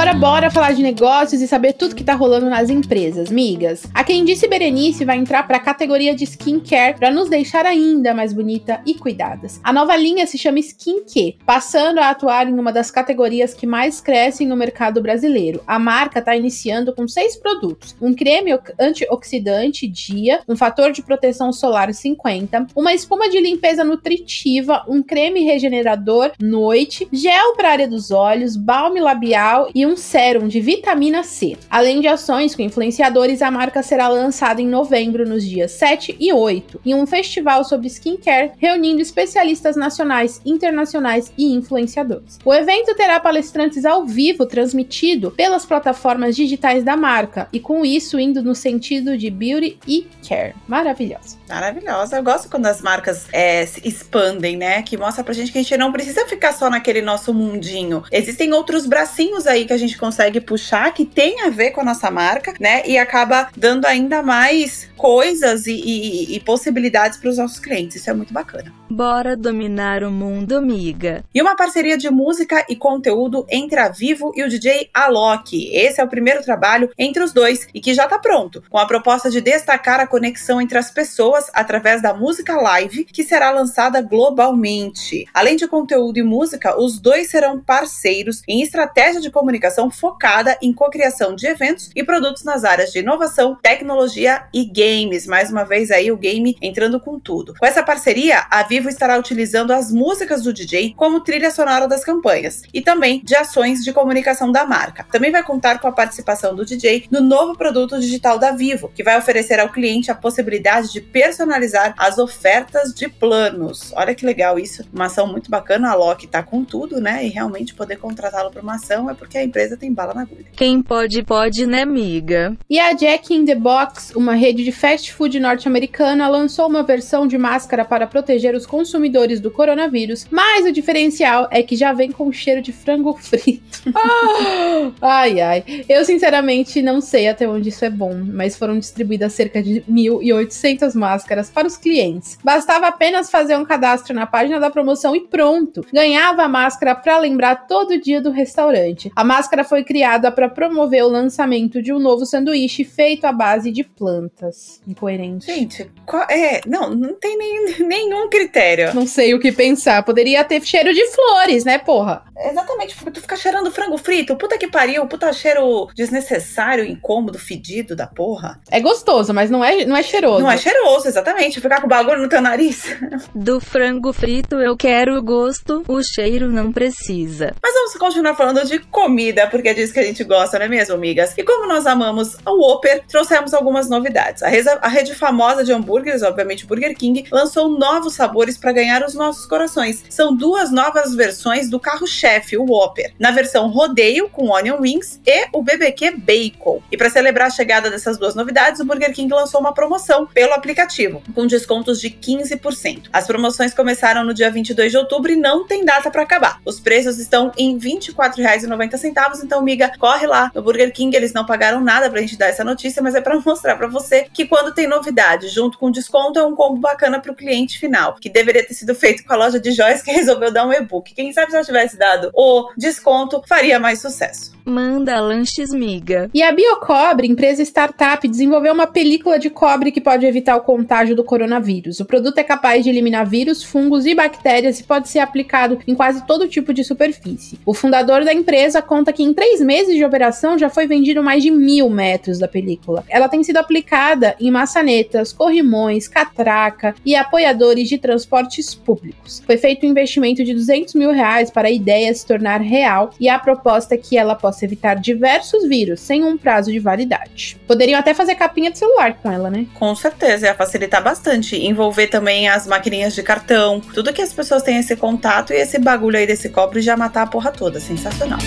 Agora 0.00 0.14
bora 0.14 0.50
falar 0.50 0.73
de 0.73 0.82
negócios 0.82 1.43
e 1.43 1.47
saber 1.47 1.75
tudo 1.75 1.94
que 1.94 2.02
tá 2.02 2.14
rolando 2.14 2.49
nas 2.49 2.70
empresas, 2.70 3.31
migas. 3.31 3.82
A 3.93 4.02
quem 4.02 4.25
disse 4.25 4.49
Berenice 4.49 5.05
vai 5.05 5.19
entrar 5.19 5.47
para 5.47 5.58
a 5.58 5.61
categoria 5.61 6.14
de 6.14 6.25
skincare 6.25 6.97
para 6.99 7.11
nos 7.11 7.29
deixar 7.29 7.67
ainda 7.67 8.14
mais 8.14 8.32
bonita 8.32 8.81
e 8.87 8.94
cuidadas. 8.94 9.61
A 9.62 9.75
nova 9.75 9.94
linha 9.97 10.26
se 10.26 10.38
chama 10.38 10.58
Skincare, 10.58 11.37
passando 11.44 11.99
a 11.99 12.08
atuar 12.08 12.49
em 12.49 12.58
uma 12.58 12.73
das 12.73 12.91
categorias 12.91 13.52
que 13.52 13.67
mais 13.67 14.00
crescem 14.00 14.47
no 14.47 14.56
mercado 14.56 15.02
brasileiro. 15.02 15.61
A 15.67 15.79
marca 15.79 16.20
está 16.20 16.35
iniciando 16.35 16.94
com 16.94 17.06
seis 17.06 17.37
produtos: 17.37 17.94
um 18.00 18.14
creme 18.14 18.58
antioxidante 18.81 19.87
dia, 19.87 20.41
um 20.49 20.56
fator 20.56 20.93
de 20.93 21.03
proteção 21.03 21.53
solar 21.53 21.93
50, 21.93 22.69
uma 22.75 22.94
espuma 22.94 23.29
de 23.29 23.38
limpeza 23.38 23.85
nutritiva, 23.85 24.82
um 24.88 25.03
creme 25.03 25.44
regenerador 25.44 26.32
noite, 26.41 27.06
gel 27.12 27.55
para 27.55 27.73
área 27.73 27.88
dos 27.88 28.11
olhos, 28.11 28.56
balme 28.56 28.99
labial 28.99 29.69
e 29.75 29.81
e 29.81 29.87
um 29.90 29.96
sérum 29.96 30.46
de 30.46 30.60
vitamina 30.60 31.25
C. 31.25 31.56
Além 31.69 32.00
de 32.00 32.06
ações 32.06 32.54
com 32.54 32.62
influenciadores, 32.62 33.42
a 33.42 33.50
marca 33.50 33.82
será 33.82 34.06
lançada 34.06 34.62
em 34.62 34.66
novembro, 34.66 35.28
nos 35.28 35.44
dias 35.44 35.72
7 35.72 36.16
e 36.20 36.32
8, 36.32 36.81
em 36.87 36.94
um 36.94 37.06
festival 37.06 37.64
sobre 37.64 37.88
skincare, 37.88 38.52
reunindo 38.56 39.02
especialistas 39.02 39.75
nacionais, 39.75 40.40
internacionais 40.46 41.32
e 41.37 41.52
influenciadores. 41.52 42.38
O 42.44 42.54
evento 42.54 42.94
terá 42.94 43.19
palestrantes 43.19 43.84
ao 43.84 44.06
vivo 44.06 44.46
transmitido 44.46 45.32
pelas 45.32 45.66
plataformas 45.66 46.36
digitais 46.36 46.84
da 46.84 46.96
marca, 46.96 47.48
e 47.53 47.58
com 47.58 47.84
isso 47.84 48.19
indo 48.19 48.43
no 48.43 48.55
sentido 48.55 49.19
de 49.19 49.29
beauty 49.29 49.79
e 49.88 50.06
care. 50.26 50.55
Maravilhosa. 50.69 51.36
Maravilhosa. 51.48 52.17
Eu 52.17 52.22
gosto 52.22 52.48
quando 52.48 52.67
as 52.67 52.81
marcas 52.81 53.26
é, 53.32 53.67
se 53.67 53.86
expandem, 53.86 54.56
né? 54.56 54.82
Que 54.82 54.96
mostra 54.96 55.24
pra 55.24 55.34
gente 55.34 55.50
que 55.50 55.58
a 55.58 55.62
gente 55.62 55.76
não 55.76 55.91
precisa 55.91 56.24
ficar 56.26 56.53
só 56.53 56.70
naquele 56.70 57.03
nosso 57.03 57.34
mundinho. 57.34 58.05
Existem 58.12 58.53
outros 58.53 58.86
bracinhos 58.86 59.48
aí 59.48 59.65
que 59.67 59.72
a 59.72 59.80
gente 59.81 59.99
consegue 59.99 60.41
puxar 60.41 60.93
que 60.93 61.05
tem 61.05 61.43
a 61.43 61.51
ver 61.51 61.70
com 61.70 61.81
a 61.81 61.84
nossa 61.84 62.10
marca, 62.10 62.55
né? 62.60 62.82
E 62.87 62.99
acaba 62.99 63.49
dando 63.56 63.87
ainda 63.87 64.22
mais 64.22 64.89
coisas 64.96 65.67
e, 65.67 65.72
e, 65.72 66.37
e 66.37 66.41
possibilidades 66.41 67.19
para 67.19 67.31
os 67.31 67.39
nossos 67.39 67.58
clientes. 67.58 67.96
Isso 67.96 68.10
é 68.10 68.15
muito 68.15 68.32
bacana. 68.32 68.72
Bora 68.91 69.37
dominar 69.37 70.03
o 70.03 70.10
mundo, 70.10 70.56
amiga. 70.56 71.25
E 71.32 71.41
uma 71.41 71.56
parceria 71.56 71.96
de 71.96 72.10
música 72.10 72.67
e 72.69 72.77
conteúdo 72.77 73.46
entre 73.49 73.79
a 73.79 73.89
Vivo 73.89 74.32
e 74.34 74.43
o 74.43 74.49
DJ 74.49 74.91
Alok. 74.93 75.70
Esse 75.72 76.01
é 76.01 76.05
o 76.05 76.08
primeiro 76.08 76.43
trabalho 76.43 76.91
entre 76.99 77.22
os 77.22 77.32
dois 77.32 77.69
e 77.72 77.81
que 77.81 77.94
já 77.94 78.05
está 78.05 78.19
pronto, 78.19 78.63
com 78.69 78.79
a 78.79 78.87
proposta 78.87 79.31
de 79.31 79.41
destacar 79.41 80.01
a 80.01 80.06
conexão 80.06 80.60
entre 80.60 80.77
as 80.77 80.91
pessoas 80.91 81.51
através 81.55 82.03
da 82.03 82.13
música 82.13 82.55
live, 82.60 83.05
que 83.05 83.22
será 83.22 83.51
lançada 83.51 84.03
globalmente. 84.03 85.25
Além 85.32 85.56
de 85.56 85.69
conteúdo 85.69 86.19
e 86.19 86.22
música, 86.22 86.79
os 86.79 86.99
dois 86.99 87.31
serão 87.31 87.60
parceiros 87.60 88.43
em 88.46 88.60
estratégia 88.60 89.20
de 89.20 89.31
comunicação 89.31 89.69
focada 89.91 90.58
em 90.60 90.72
cocriação 90.72 91.36
de 91.36 91.46
eventos 91.46 91.91
e 91.94 92.03
produtos 92.03 92.43
nas 92.43 92.65
áreas 92.65 92.91
de 92.91 92.98
inovação, 92.98 93.56
tecnologia 93.62 94.43
e 94.53 94.65
games. 94.65 95.27
Mais 95.27 95.50
uma 95.50 95.65
vez 95.65 95.93
aí 95.93 96.10
o 96.10 96.17
game 96.17 96.56
entrando 96.60 96.98
com 96.98 97.20
tudo. 97.20 97.55
Com 97.56 97.67
essa 97.67 97.84
parceria, 97.84 98.46
a 98.50 98.65
Vivo 98.65 98.81
Vivo 98.81 98.89
estará 98.89 99.19
utilizando 99.19 99.72
as 99.72 99.93
músicas 99.93 100.43
do 100.43 100.55
DJ 100.55 100.94
como 100.96 101.20
trilha 101.20 101.50
sonora 101.50 101.86
das 101.86 102.03
campanhas 102.03 102.62
e 102.72 102.81
também 102.81 103.20
de 103.22 103.36
ações 103.36 103.84
de 103.84 103.93
comunicação 103.93 104.50
da 104.50 104.65
marca. 104.65 105.05
Também 105.12 105.31
vai 105.31 105.43
contar 105.43 105.81
com 105.81 105.86
a 105.86 105.93
participação 105.93 106.56
do 106.56 106.65
DJ 106.65 107.06
no 107.10 107.20
novo 107.20 107.58
produto 107.58 108.00
digital 108.00 108.39
da 108.39 108.53
Vivo, 108.53 108.91
que 108.94 109.03
vai 109.03 109.19
oferecer 109.19 109.60
ao 109.60 109.69
cliente 109.69 110.10
a 110.10 110.15
possibilidade 110.15 110.91
de 110.94 111.03
personalizar 111.03 111.94
as 111.98 112.17
ofertas 112.17 112.94
de 112.94 113.06
planos. 113.06 113.93
Olha 113.94 114.15
que 114.15 114.24
legal 114.24 114.58
isso, 114.58 114.82
uma 114.91 115.06
ação 115.06 115.27
muito 115.27 115.50
bacana. 115.50 115.91
A 115.91 115.94
Loki 115.94 116.27
tá 116.27 116.43
com 116.43 116.65
tudo, 116.65 117.03
né? 117.03 117.27
E 117.27 117.29
realmente 117.29 117.74
poder 117.74 117.96
contratá-lo 117.96 118.50
para 118.50 118.62
uma 118.62 118.77
ação 118.77 119.10
é 119.10 119.15
porque 119.15 119.36
a 119.36 119.44
empresa 119.44 119.59
tem 119.76 119.93
bala 119.93 120.14
na 120.14 120.22
agulha. 120.22 120.44
Quem 120.52 120.82
pode, 120.82 121.22
pode, 121.22 121.67
né, 121.67 121.82
amiga? 121.82 122.56
E 122.69 122.79
a 122.79 122.93
Jack 122.93 123.34
in 123.34 123.44
the 123.44 123.55
Box, 123.55 124.12
uma 124.14 124.34
rede 124.34 124.64
de 124.64 124.72
fast 124.72 125.12
food 125.12 125.38
norte-americana, 125.38 126.29
lançou 126.29 126.67
uma 126.67 126.82
versão 126.82 127.26
de 127.26 127.38
máscara 127.38 127.84
para 127.84 128.06
proteger 128.06 128.55
os 128.55 128.67
consumidores 128.67 129.40
do 129.40 129.50
coronavírus, 129.50 130.26
mas 130.31 130.67
o 130.67 130.72
diferencial 130.72 131.48
é 131.50 131.62
que 131.62 131.76
já 131.76 131.93
vem 131.93 132.10
com 132.10 132.32
cheiro 132.32 132.62
de 132.62 132.72
frango 132.72 133.14
frito. 133.14 133.82
Ah, 133.94 134.93
ai, 135.20 135.40
ai. 135.40 135.64
Eu, 135.88 136.05
sinceramente, 136.05 136.82
não 136.82 137.00
sei 137.00 137.29
até 137.29 137.48
onde 137.48 137.69
isso 137.69 137.84
é 137.84 137.90
bom, 137.90 138.14
mas 138.26 138.56
foram 138.56 138.79
distribuídas 138.79 139.32
cerca 139.32 139.62
de 139.62 139.82
1.800 139.90 140.94
máscaras 140.94 141.50
para 141.50 141.67
os 141.67 141.76
clientes. 141.76 142.38
Bastava 142.43 142.86
apenas 142.86 143.31
fazer 143.31 143.56
um 143.56 143.64
cadastro 143.64 144.14
na 144.14 144.26
página 144.26 144.58
da 144.58 144.70
promoção 144.70 145.14
e 145.14 145.20
pronto. 145.20 145.84
Ganhava 145.93 146.43
a 146.44 146.48
máscara 146.48 146.94
para 146.94 147.19
lembrar 147.19 147.67
todo 147.67 148.00
dia 148.00 148.20
do 148.20 148.31
restaurante. 148.31 149.10
A 149.14 149.24
máscara 149.24 149.49
foi 149.64 149.84
criada 149.84 150.30
para 150.30 150.48
promover 150.48 151.04
o 151.04 151.08
lançamento 151.08 151.82
de 151.82 151.92
um 151.92 151.98
novo 151.98 152.24
sanduíche 152.24 152.84
feito 152.84 153.24
à 153.24 153.32
base 153.32 153.70
de 153.70 153.84
plantas. 153.84 154.80
Incoerente. 154.86 155.46
Gente, 155.46 155.90
qual, 156.06 156.22
é, 156.30 156.60
não, 156.66 156.90
não 156.90 157.14
tem 157.14 157.36
nem, 157.36 157.78
nenhum 157.80 158.28
critério. 158.28 158.94
Não 158.94 159.06
sei 159.06 159.34
o 159.34 159.40
que 159.40 159.52
pensar. 159.52 160.02
Poderia 160.02 160.44
ter 160.44 160.62
cheiro 160.62 160.92
de 160.92 161.04
flores, 161.08 161.64
né, 161.64 161.78
porra? 161.78 162.24
Exatamente, 162.36 162.94
porque 162.96 163.10
tu 163.10 163.20
fica 163.20 163.36
cheirando 163.36 163.70
frango 163.70 163.98
frito. 163.98 164.36
Puta 164.36 164.56
que 164.56 164.69
pariu, 164.69 165.06
puta 165.06 165.32
cheiro 165.32 165.88
desnecessário, 165.94 166.84
incômodo, 166.84 167.38
fedido 167.38 167.94
da 167.94 168.06
porra. 168.06 168.60
É 168.70 168.80
gostoso, 168.80 169.34
mas 169.34 169.50
não 169.50 169.64
é, 169.64 169.84
não 169.84 169.96
é 169.96 170.02
cheiroso. 170.02 170.42
Não 170.42 170.50
é 170.50 170.56
cheiroso, 170.56 171.08
exatamente. 171.08 171.60
Ficar 171.60 171.80
com 171.80 171.88
bagulho 171.88 172.22
no 172.22 172.28
teu 172.28 172.40
nariz. 172.40 172.84
Do 173.34 173.60
frango 173.60 174.12
frito 174.12 174.56
eu 174.56 174.76
quero 174.76 175.19
o 175.19 175.22
gosto, 175.22 175.84
o 175.86 176.02
cheiro 176.02 176.50
não 176.50 176.72
precisa. 176.72 177.54
Mas 177.62 177.74
vamos 177.74 177.94
continuar 177.94 178.34
falando 178.34 178.64
de 178.66 178.78
comida, 178.78 179.40
porque 179.47 179.69
é 179.69 179.75
disso 179.75 179.93
que 179.93 180.01
a 180.01 180.05
gente 180.05 180.25
gosta, 180.25 180.59
não 180.59 180.67
é 180.67 180.69
mesmo, 180.69 180.94
amigas? 180.94 181.35
E 181.37 181.43
como 181.43 181.67
nós 181.67 181.87
amamos 181.87 182.37
o 182.47 182.51
Whopper, 182.51 183.03
trouxemos 183.09 183.55
algumas 183.55 183.89
novidades. 183.89 184.43
A, 184.43 184.89
rede 184.89 185.15
famosa 185.15 185.65
de 185.65 185.73
hambúrgueres, 185.73 186.23
obviamente 186.23 186.67
Burger 186.67 186.97
King, 186.97 187.25
lançou 187.31 187.69
novos 187.69 188.15
sabores 188.15 188.56
para 188.56 188.73
ganhar 188.73 189.05
os 189.05 189.15
nossos 189.15 189.47
corações. 189.47 190.05
São 190.09 190.35
duas 190.35 190.70
novas 190.70 191.15
versões 191.15 191.69
do 191.69 191.79
carro-chefe, 191.79 192.56
o 192.56 192.65
Whopper. 192.65 193.13
Na 193.19 193.31
versão 193.31 193.69
rodeio, 193.69 194.29
com 194.29 194.51
onion 194.51 194.81
rings, 194.81 195.20
e 195.27 195.49
o 195.53 195.63
BBQ 195.63 196.17
Bacon. 196.17 196.82
E 196.91 196.97
para 196.97 197.11
celebrar 197.11 197.49
a 197.49 197.51
chegada 197.51 197.91
dessas 197.91 198.19
duas 198.19 198.35
novidades, 198.35 198.81
o 198.81 198.85
Burger 198.85 199.13
King 199.13 199.32
lançou 199.32 199.61
uma 199.61 199.73
promoção 199.73 200.27
pelo 200.27 200.53
aplicativo, 200.53 201.23
com 201.35 201.47
descontos 201.47 202.01
de 202.01 202.11
15%. 202.11 203.09
As 203.13 203.27
promoções 203.27 203.75
começaram 203.75 204.25
no 204.25 204.35
dia 204.35 204.51
22 204.51 204.91
de 204.91 204.99
outubro 204.99 205.32
e 205.32 205.37
não 205.37 205.67
tem 205.67 205.85
data 205.85 206.11
para 206.11 206.23
acabar. 206.23 206.61
Os 206.65 206.81
preços 206.81 207.19
estão 207.19 207.53
em 207.56 207.79
R$ 207.79 207.99
24,90, 207.99 209.19
então, 209.43 209.62
miga, 209.62 209.93
corre 209.98 210.27
lá 210.27 210.50
no 210.55 210.62
Burger 210.62 210.93
King. 210.93 211.15
Eles 211.17 211.32
não 211.32 211.44
pagaram 211.44 211.81
nada 211.81 212.10
pra 212.10 212.20
gente 212.20 212.36
dar 212.36 212.46
essa 212.46 212.65
notícia, 212.65 213.03
mas 213.03 213.15
é 213.15 213.20
para 213.20 213.39
mostrar 213.44 213.77
para 213.77 213.89
você 213.89 214.27
que 214.32 214.46
quando 214.46 214.74
tem 214.74 214.86
novidade 214.86 215.48
junto 215.48 215.79
com 215.79 215.91
desconto 215.91 216.39
é 216.39 216.44
um 216.44 216.55
combo 216.55 216.81
bacana 216.81 217.20
para 217.20 217.32
o 217.32 217.34
cliente 217.34 217.79
final, 217.79 218.17
que 218.20 218.31
deveria 218.31 218.67
ter 218.67 218.74
sido 218.74 218.94
feito 218.94 219.24
com 219.24 219.32
a 219.32 219.36
loja 219.36 219.58
de 219.58 219.72
joias 219.72 220.03
que 220.03 220.10
resolveu 220.12 220.53
dar 220.53 220.67
um 220.67 220.72
e-book. 220.72 221.15
Quem 221.15 221.32
sabe 221.32 221.50
se 221.50 221.56
ela 221.56 221.65
tivesse 221.65 221.98
dado 221.98 222.31
o 222.34 222.70
desconto, 222.77 223.43
faria 223.46 223.79
mais 223.79 224.00
sucesso. 224.00 224.53
Manda 224.65 225.20
lanches 225.20 225.72
miga. 225.72 226.31
E 226.32 226.43
a 226.43 226.53
Biocobre, 226.53 227.27
empresa 227.27 227.62
startup, 227.62 228.27
desenvolveu 228.27 228.72
uma 228.72 228.86
película 228.86 229.39
de 229.39 229.50
cobre 229.50 229.91
que 229.91 230.00
pode 230.00 230.27
evitar 230.27 230.56
o 230.56 230.60
contágio 230.60 231.17
do 231.17 231.24
coronavírus. 231.24 231.98
O 232.00 232.05
produto 232.05 232.39
é 232.39 232.44
capaz 232.44 232.84
de 232.84 232.91
eliminar 232.91 233.27
vírus, 233.27 233.65
fungos 233.65 234.06
e 234.06 234.15
bactérias 234.15 234.79
e 234.79 234.84
pode 234.84 235.08
ser 235.08 235.19
aplicado 235.19 235.79
em 235.86 235.94
quase 235.94 236.24
todo 236.27 236.48
tipo 236.48 236.72
de 236.72 236.84
superfície. 236.84 237.58
O 237.65 237.74
fundador 237.74 238.24
da 238.24 238.32
empresa 238.32 238.82
conta 238.82 239.09
que 239.12 239.22
em 239.22 239.32
três 239.32 239.60
meses 239.60 239.94
de 239.94 240.05
operação 240.05 240.58
já 240.58 240.69
foi 240.69 240.86
vendido 240.86 241.22
mais 241.22 241.43
de 241.43 241.50
mil 241.50 241.88
metros 241.88 242.38
da 242.38 242.48
película. 242.48 243.05
Ela 243.08 243.29
tem 243.29 243.43
sido 243.43 243.56
aplicada 243.58 244.34
em 244.40 244.50
maçanetas, 244.50 245.32
corrimões, 245.32 246.08
catraca 246.08 246.94
e 247.05 247.14
apoiadores 247.14 247.88
de 247.88 247.98
transportes 247.98 248.74
públicos. 248.74 249.43
Foi 249.44 249.56
feito 249.56 249.86
um 249.86 249.90
investimento 249.90 250.44
de 250.44 250.55
200 250.55 250.94
mil 250.94 251.12
reais 251.12 251.50
para 251.50 251.69
a 251.69 251.70
ideia 251.70 252.12
se 252.14 252.26
tornar 252.26 252.60
real 252.60 253.10
e 253.19 253.29
a 253.29 253.38
proposta 253.38 253.94
é 253.94 253.98
que 253.98 254.17
ela 254.17 254.34
possa 254.34 254.64
evitar 254.64 254.94
diversos 254.94 255.67
vírus 255.67 256.00
sem 256.00 256.24
um 256.24 256.36
prazo 256.36 256.70
de 256.70 256.79
validade. 256.79 257.58
Poderiam 257.67 257.98
até 257.98 258.14
fazer 258.14 258.34
capinha 258.34 258.70
de 258.70 258.79
celular 258.79 259.14
com 259.14 259.31
ela, 259.31 259.50
né? 259.50 259.67
Com 259.74 259.94
certeza, 259.94 260.46
ia 260.46 260.55
facilitar 260.55 261.02
bastante. 261.02 261.56
Envolver 261.56 262.08
também 262.08 262.48
as 262.48 262.67
maquininhas 262.67 263.14
de 263.14 263.22
cartão, 263.22 263.81
tudo 263.81 264.12
que 264.12 264.22
as 264.22 264.32
pessoas 264.32 264.62
têm 264.62 264.79
esse 264.79 264.96
contato 264.96 265.52
e 265.52 265.56
esse 265.56 265.79
bagulho 265.79 266.17
aí 266.17 266.26
desse 266.26 266.48
cobre 266.48 266.81
já 266.81 266.96
matar 266.96 267.22
a 267.22 267.26
porra 267.26 267.50
toda. 267.50 267.81
Sensacional. 267.81 268.38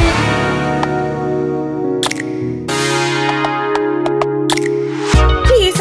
É 0.00 0.59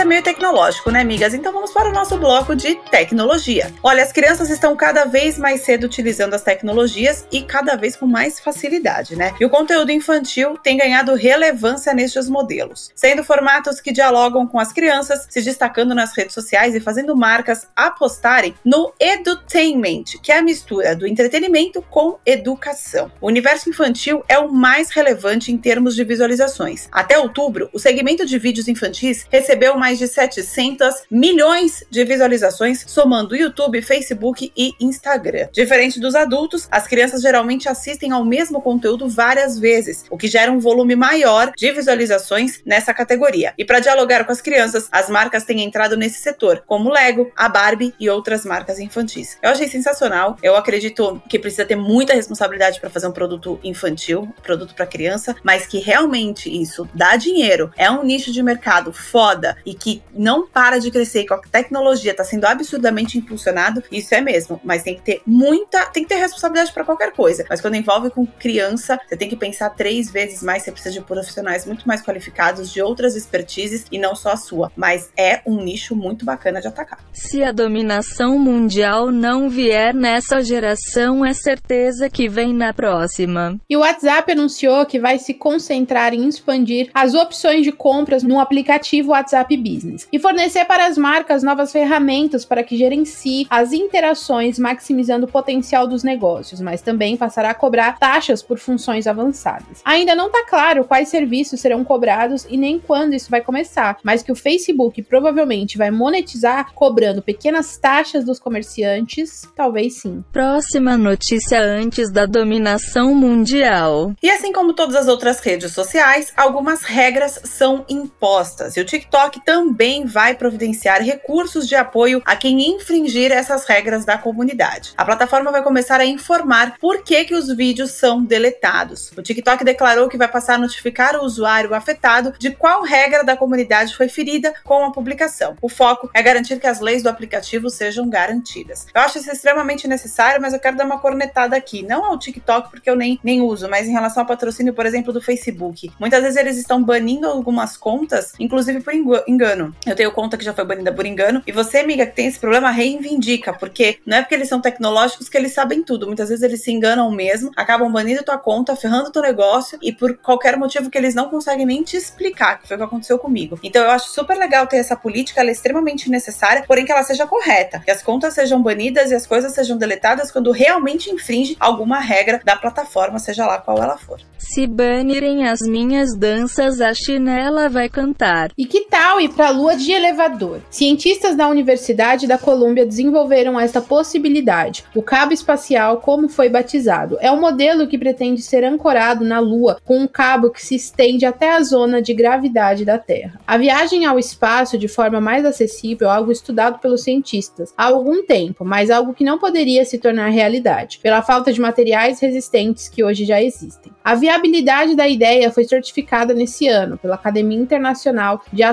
meio 0.09 0.23
tecnológico, 0.23 0.89
né, 0.89 1.01
amigas? 1.01 1.35
Então 1.35 1.53
vamos 1.53 1.71
para 1.71 1.87
o 1.87 1.93
nosso 1.93 2.17
bloco 2.17 2.55
de 2.55 2.73
tecnologia. 2.89 3.71
Olha, 3.83 4.01
as 4.01 4.11
crianças 4.11 4.49
estão 4.49 4.75
cada 4.75 5.05
vez 5.05 5.37
mais 5.37 5.61
cedo 5.61 5.83
utilizando 5.83 6.33
as 6.33 6.41
tecnologias 6.41 7.27
e 7.31 7.43
cada 7.43 7.75
vez 7.75 7.95
com 7.95 8.07
mais 8.07 8.39
facilidade, 8.39 9.15
né? 9.15 9.35
E 9.39 9.45
o 9.45 9.49
conteúdo 9.51 9.91
infantil 9.91 10.57
tem 10.57 10.77
ganhado 10.77 11.13
relevância 11.13 11.93
nestes 11.93 12.27
modelos, 12.27 12.91
sendo 12.95 13.23
formatos 13.23 13.79
que 13.79 13.91
dialogam 13.91 14.47
com 14.47 14.59
as 14.59 14.73
crianças, 14.73 15.27
se 15.29 15.43
destacando 15.43 15.93
nas 15.93 16.17
redes 16.17 16.33
sociais 16.33 16.73
e 16.73 16.79
fazendo 16.79 17.15
marcas 17.15 17.67
apostarem 17.75 18.55
no 18.65 18.91
edutainment, 18.99 20.05
que 20.23 20.31
é 20.31 20.39
a 20.39 20.41
mistura 20.41 20.95
do 20.95 21.05
entretenimento 21.05 21.83
com 21.83 22.17
educação. 22.25 23.11
O 23.21 23.27
universo 23.27 23.69
infantil 23.69 24.23
é 24.27 24.39
o 24.39 24.51
mais 24.51 24.89
relevante 24.89 25.51
em 25.51 25.57
termos 25.57 25.95
de 25.95 26.03
visualizações. 26.03 26.89
Até 26.91 27.19
outubro, 27.19 27.69
o 27.71 27.77
segmento 27.77 28.25
de 28.25 28.39
vídeos 28.39 28.67
infantis 28.67 29.27
recebeu 29.29 29.77
mais 29.77 29.98
de 29.99 30.07
700 30.07 31.03
milhões 31.11 31.83
de 31.89 32.03
visualizações, 32.03 32.83
somando 32.87 33.35
YouTube, 33.35 33.81
Facebook 33.81 34.51
e 34.55 34.73
Instagram. 34.79 35.49
Diferente 35.51 35.99
dos 35.99 36.15
adultos, 36.15 36.67
as 36.71 36.87
crianças 36.87 37.21
geralmente 37.21 37.69
assistem 37.69 38.11
ao 38.11 38.25
mesmo 38.25 38.61
conteúdo 38.61 39.07
várias 39.07 39.59
vezes, 39.59 40.05
o 40.09 40.17
que 40.17 40.27
gera 40.27 40.51
um 40.51 40.59
volume 40.59 40.95
maior 40.95 41.51
de 41.55 41.71
visualizações 41.71 42.61
nessa 42.65 42.93
categoria. 42.93 43.53
E 43.57 43.65
para 43.65 43.79
dialogar 43.79 44.25
com 44.25 44.31
as 44.31 44.41
crianças, 44.41 44.87
as 44.91 45.09
marcas 45.09 45.43
têm 45.43 45.61
entrado 45.61 45.97
nesse 45.97 46.19
setor, 46.19 46.63
como 46.65 46.89
Lego, 46.89 47.31
a 47.35 47.49
Barbie 47.49 47.93
e 47.99 48.09
outras 48.09 48.45
marcas 48.45 48.79
infantis. 48.79 49.37
Eu 49.41 49.49
achei 49.49 49.67
sensacional. 49.67 50.37
Eu 50.41 50.55
acredito 50.55 51.21
que 51.27 51.37
precisa 51.37 51.65
ter 51.65 51.75
muita 51.75 52.13
responsabilidade 52.13 52.79
para 52.79 52.89
fazer 52.89 53.07
um 53.07 53.11
produto 53.11 53.59
infantil, 53.63 54.33
produto 54.41 54.73
para 54.73 54.85
criança, 54.85 55.35
mas 55.43 55.65
que 55.65 55.79
realmente 55.79 56.49
isso 56.49 56.87
dá 56.93 57.15
dinheiro, 57.15 57.71
é 57.75 57.89
um 57.89 58.03
nicho 58.03 58.31
de 58.31 58.41
mercado 58.41 58.93
foda 58.93 59.57
e 59.65 59.73
que 59.73 59.88
não 60.13 60.47
para 60.47 60.79
de 60.79 60.91
crescer, 60.91 61.25
que 61.25 61.33
a 61.33 61.37
tecnologia 61.37 62.11
está 62.11 62.23
sendo 62.23 62.45
absurdamente 62.45 63.17
impulsionado, 63.17 63.83
isso 63.91 64.13
é 64.13 64.21
mesmo, 64.21 64.59
mas 64.63 64.83
tem 64.83 64.95
que 64.95 65.01
ter 65.01 65.21
muita, 65.25 65.85
tem 65.87 66.03
que 66.03 66.09
ter 66.09 66.15
responsabilidade 66.15 66.71
para 66.73 66.83
qualquer 66.83 67.11
coisa. 67.13 67.45
Mas 67.49 67.61
quando 67.61 67.75
envolve 67.75 68.09
com 68.09 68.25
criança, 68.25 68.99
você 69.07 69.17
tem 69.17 69.29
que 69.29 69.35
pensar 69.35 69.69
três 69.71 70.11
vezes 70.11 70.43
mais, 70.43 70.63
você 70.63 70.71
precisa 70.71 70.93
de 70.93 71.01
profissionais 71.01 71.65
muito 71.65 71.87
mais 71.87 72.01
qualificados, 72.01 72.71
de 72.71 72.81
outras 72.81 73.15
expertises 73.15 73.85
e 73.91 73.97
não 73.97 74.15
só 74.15 74.31
a 74.31 74.37
sua. 74.37 74.71
Mas 74.75 75.09
é 75.17 75.41
um 75.45 75.63
nicho 75.63 75.95
muito 75.95 76.25
bacana 76.25 76.61
de 76.61 76.67
atacar. 76.67 76.99
Se 77.13 77.43
a 77.43 77.51
dominação 77.51 78.37
mundial 78.37 79.11
não 79.11 79.49
vier 79.49 79.93
nessa 79.93 80.41
geração, 80.41 81.25
é 81.25 81.33
certeza 81.33 82.09
que 82.09 82.27
vem 82.27 82.53
na 82.53 82.73
próxima. 82.73 83.59
E 83.69 83.75
o 83.75 83.81
WhatsApp 83.81 84.31
anunciou 84.31 84.85
que 84.85 84.99
vai 84.99 85.17
se 85.17 85.33
concentrar 85.33 86.13
em 86.13 86.27
expandir 86.27 86.89
as 86.93 87.13
opções 87.13 87.63
de 87.63 87.71
compras 87.71 88.23
no 88.23 88.39
aplicativo 88.39 89.11
WhatsApp 89.11 89.55
Business 89.57 89.78
business 89.79 90.07
e 90.11 90.19
fornecer 90.19 90.65
para 90.65 90.85
as 90.85 90.97
marcas 90.97 91.41
novas 91.41 91.71
ferramentas 91.71 92.45
para 92.45 92.63
que 92.63 92.77
gerencie 92.77 93.47
as 93.49 93.71
interações, 93.71 94.59
maximizando 94.59 95.25
o 95.25 95.31
potencial 95.31 95.87
dos 95.87 96.03
negócios, 96.03 96.59
mas 96.59 96.81
também 96.81 97.15
passará 97.15 97.51
a 97.51 97.53
cobrar 97.53 97.97
taxas 97.97 98.43
por 98.43 98.59
funções 98.59 99.07
avançadas. 99.07 99.81
Ainda 99.85 100.15
não 100.15 100.27
está 100.27 100.45
claro 100.45 100.83
quais 100.83 101.09
serviços 101.09 101.59
serão 101.59 101.83
cobrados 101.83 102.45
e 102.49 102.57
nem 102.57 102.79
quando 102.79 103.13
isso 103.13 103.31
vai 103.31 103.41
começar, 103.41 103.97
mas 104.03 104.21
que 104.21 104.31
o 104.31 104.35
Facebook 104.35 105.01
provavelmente 105.03 105.77
vai 105.77 105.91
monetizar 105.91 106.73
cobrando 106.73 107.21
pequenas 107.21 107.77
taxas 107.77 108.25
dos 108.25 108.39
comerciantes, 108.39 109.47
talvez 109.55 110.01
sim. 110.01 110.23
Próxima 110.31 110.97
notícia 110.97 111.61
antes 111.61 112.11
da 112.11 112.25
dominação 112.25 113.15
mundial. 113.15 114.13
E 114.21 114.29
assim 114.29 114.51
como 114.51 114.73
todas 114.73 114.95
as 114.95 115.07
outras 115.07 115.39
redes 115.39 115.71
sociais, 115.71 116.33
algumas 116.35 116.83
regras 116.83 117.39
são 117.43 117.85
impostas 117.87 118.75
e 118.75 118.81
o 118.81 118.85
TikTok 118.85 119.43
também 119.45 119.68
também 119.69 120.03
vai 120.03 120.33
providenciar 120.33 121.03
recursos 121.03 121.67
de 121.67 121.75
apoio 121.75 122.23
a 122.25 122.35
quem 122.35 122.71
infringir 122.71 123.31
essas 123.31 123.65
regras 123.65 124.03
da 124.03 124.17
comunidade. 124.17 124.93
A 124.97 125.05
plataforma 125.05 125.51
vai 125.51 125.61
começar 125.61 125.99
a 125.99 126.05
informar 126.05 126.75
por 126.79 127.03
que, 127.03 127.23
que 127.25 127.35
os 127.35 127.55
vídeos 127.55 127.91
são 127.91 128.23
deletados. 128.23 129.11
O 129.15 129.21
TikTok 129.21 129.63
declarou 129.63 130.09
que 130.09 130.17
vai 130.17 130.27
passar 130.27 130.55
a 130.55 130.57
notificar 130.57 131.15
o 131.15 131.23
usuário 131.23 131.75
afetado 131.75 132.33
de 132.39 132.49
qual 132.49 132.81
regra 132.81 133.23
da 133.23 133.37
comunidade 133.37 133.95
foi 133.95 134.09
ferida 134.09 134.51
com 134.63 134.83
a 134.83 134.91
publicação. 134.91 135.55
O 135.61 135.69
foco 135.69 136.09
é 136.15 136.23
garantir 136.23 136.59
que 136.59 136.65
as 136.65 136.79
leis 136.79 137.03
do 137.03 137.09
aplicativo 137.09 137.69
sejam 137.69 138.09
garantidas. 138.09 138.87
Eu 138.93 139.01
acho 139.01 139.19
isso 139.19 139.29
extremamente 139.29 139.87
necessário, 139.87 140.41
mas 140.41 140.53
eu 140.53 140.59
quero 140.59 140.77
dar 140.77 140.85
uma 140.85 140.99
cornetada 140.99 141.55
aqui. 141.55 141.83
Não 141.83 142.03
ao 142.03 142.17
TikTok, 142.17 142.71
porque 142.71 142.89
eu 142.89 142.95
nem, 142.95 143.19
nem 143.23 143.39
uso, 143.39 143.69
mas 143.69 143.87
em 143.87 143.91
relação 143.91 144.23
ao 144.23 144.27
patrocínio, 144.27 144.73
por 144.73 144.87
exemplo, 144.87 145.13
do 145.13 145.21
Facebook. 145.21 145.91
Muitas 145.99 146.23
vezes 146.23 146.37
eles 146.37 146.57
estão 146.57 146.83
banindo 146.83 147.27
algumas 147.27 147.77
contas, 147.77 148.33
inclusive 148.39 148.81
por 148.81 148.93
engano. 149.27 149.58
Eu 149.85 149.95
tenho 149.95 150.11
conta 150.11 150.37
que 150.37 150.45
já 150.45 150.53
foi 150.53 150.65
banida 150.65 150.93
por 150.93 151.05
engano, 151.05 151.41
e 151.45 151.51
você, 151.51 151.79
amiga, 151.79 152.05
que 152.05 152.15
tem 152.15 152.27
esse 152.27 152.39
problema, 152.39 152.71
reivindica, 152.71 153.53
porque 153.53 153.99
não 154.05 154.17
é 154.17 154.21
porque 154.21 154.35
eles 154.35 154.47
são 154.47 154.61
tecnológicos 154.61 155.29
que 155.29 155.37
eles 155.37 155.53
sabem 155.53 155.83
tudo. 155.83 156.07
Muitas 156.07 156.29
vezes 156.29 156.43
eles 156.43 156.63
se 156.63 156.71
enganam 156.71 157.11
mesmo, 157.11 157.51
acabam 157.55 157.91
banindo 157.91 158.23
tua 158.23 158.37
conta, 158.37 158.75
ferrando 158.75 159.11
teu 159.11 159.21
negócio, 159.21 159.77
e 159.81 159.91
por 159.91 160.17
qualquer 160.17 160.57
motivo 160.57 160.89
que 160.89 160.97
eles 160.97 161.15
não 161.15 161.29
conseguem 161.29 161.65
nem 161.65 161.83
te 161.83 161.97
explicar, 161.97 162.59
que 162.59 162.67
foi 162.67 162.75
o 162.75 162.79
que 162.79 162.85
aconteceu 162.85 163.19
comigo. 163.19 163.59
Então 163.63 163.83
eu 163.83 163.91
acho 163.91 164.09
super 164.09 164.37
legal 164.37 164.67
ter 164.67 164.77
essa 164.77 164.95
política, 164.95 165.41
ela 165.41 165.49
é 165.49 165.53
extremamente 165.53 166.09
necessária, 166.09 166.63
porém 166.67 166.85
que 166.85 166.91
ela 166.91 167.03
seja 167.03 167.27
correta, 167.27 167.79
que 167.79 167.91
as 167.91 168.01
contas 168.01 168.33
sejam 168.33 168.61
banidas 168.61 169.11
e 169.11 169.15
as 169.15 169.25
coisas 169.25 169.53
sejam 169.53 169.77
deletadas 169.77 170.31
quando 170.31 170.51
realmente 170.51 171.09
infringe 171.09 171.55
alguma 171.59 171.99
regra 171.99 172.41
da 172.43 172.55
plataforma, 172.55 173.19
seja 173.19 173.45
lá 173.45 173.57
qual 173.57 173.81
ela 173.81 173.97
for. 173.97 174.19
Se 174.37 174.65
banirem 174.65 175.47
as 175.47 175.61
minhas 175.61 176.15
danças, 176.15 176.81
a 176.81 176.93
chinela 176.93 177.69
vai 177.69 177.89
cantar. 177.89 178.51
E 178.57 178.65
que 178.65 178.85
tal 178.85 179.19
ir 179.19 179.29
para 179.39 179.47
a 179.47 179.51
lua 179.51 179.73
de 179.73 179.93
elevador? 179.93 180.59
Cientistas 180.69 181.33
da 181.33 181.47
Universidade 181.47 182.27
da 182.27 182.37
Colômbia 182.37 182.85
desenvolveram 182.85 183.57
esta 183.57 183.79
possibilidade. 183.79 184.83
O 184.93 185.01
cabo 185.01 185.31
espacial, 185.31 186.01
como 186.01 186.27
foi 186.27 186.49
batizado, 186.49 187.17
é 187.21 187.31
um 187.31 187.39
modelo 187.39 187.87
que 187.87 187.97
pretende 187.97 188.41
ser 188.41 188.65
ancorado 188.65 189.23
na 189.23 189.39
lua 189.39 189.79
com 189.85 189.97
um 189.97 190.07
cabo 190.07 190.49
que 190.49 190.61
se 190.61 190.75
estende 190.75 191.25
até 191.25 191.53
a 191.53 191.63
zona 191.63 192.01
de 192.01 192.13
gravidade 192.13 192.83
da 192.83 192.97
Terra. 192.97 193.39
A 193.47 193.57
viagem 193.57 194.05
ao 194.05 194.19
espaço 194.19 194.77
de 194.77 194.89
forma 194.89 195.21
mais 195.21 195.45
acessível 195.45 196.09
é 196.09 196.11
algo 196.11 196.33
estudado 196.33 196.79
pelos 196.79 197.03
cientistas 197.03 197.73
há 197.77 197.85
algum 197.85 198.25
tempo, 198.25 198.65
mas 198.65 198.89
algo 198.89 199.13
que 199.13 199.23
não 199.23 199.39
poderia 199.39 199.85
se 199.85 199.99
tornar 199.99 200.27
realidade, 200.27 200.99
pela 201.01 201.21
falta 201.21 201.53
de 201.53 201.61
materiais 201.61 202.19
resistentes 202.19 202.89
que 202.89 203.05
hoje 203.05 203.23
já 203.23 203.41
existem. 203.41 203.93
A 204.03 204.15
viabilidade 204.15 204.95
da 204.95 205.07
ideia 205.07 205.49
foi 205.49 205.63
certificada 205.63 206.33
nesse 206.33 206.67
ano 206.67 206.97
pela 206.97 207.15
Academia 207.15 207.57
Internacional 207.57 208.43
de 208.51 208.63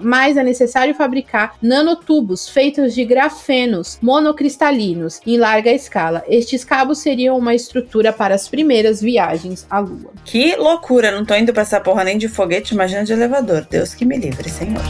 Mas 0.00 0.36
é 0.36 0.42
necessário 0.42 0.94
fabricar 0.94 1.54
nanotubos 1.60 2.48
feitos 2.48 2.94
de 2.94 3.04
grafenos 3.04 3.98
monocristalinos 4.00 5.20
em 5.26 5.36
larga 5.36 5.70
escala. 5.72 6.24
Estes 6.28 6.64
cabos 6.64 6.98
seriam 6.98 7.36
uma 7.36 7.54
estrutura 7.54 8.12
para 8.12 8.34
as 8.34 8.48
primeiras 8.48 9.00
viagens 9.00 9.66
à 9.68 9.78
Lua. 9.78 10.12
Que 10.24 10.56
loucura, 10.56 11.10
não 11.10 11.24
tô 11.24 11.34
indo 11.34 11.52
pra 11.52 11.62
essa 11.62 11.80
porra 11.80 12.04
nem 12.04 12.18
de 12.18 12.28
foguete, 12.28 12.74
imagina 12.74 13.04
de 13.04 13.12
elevador. 13.12 13.66
Deus 13.68 13.94
que 13.94 14.04
me 14.04 14.16
livre, 14.16 14.48
Senhor. 14.48 14.82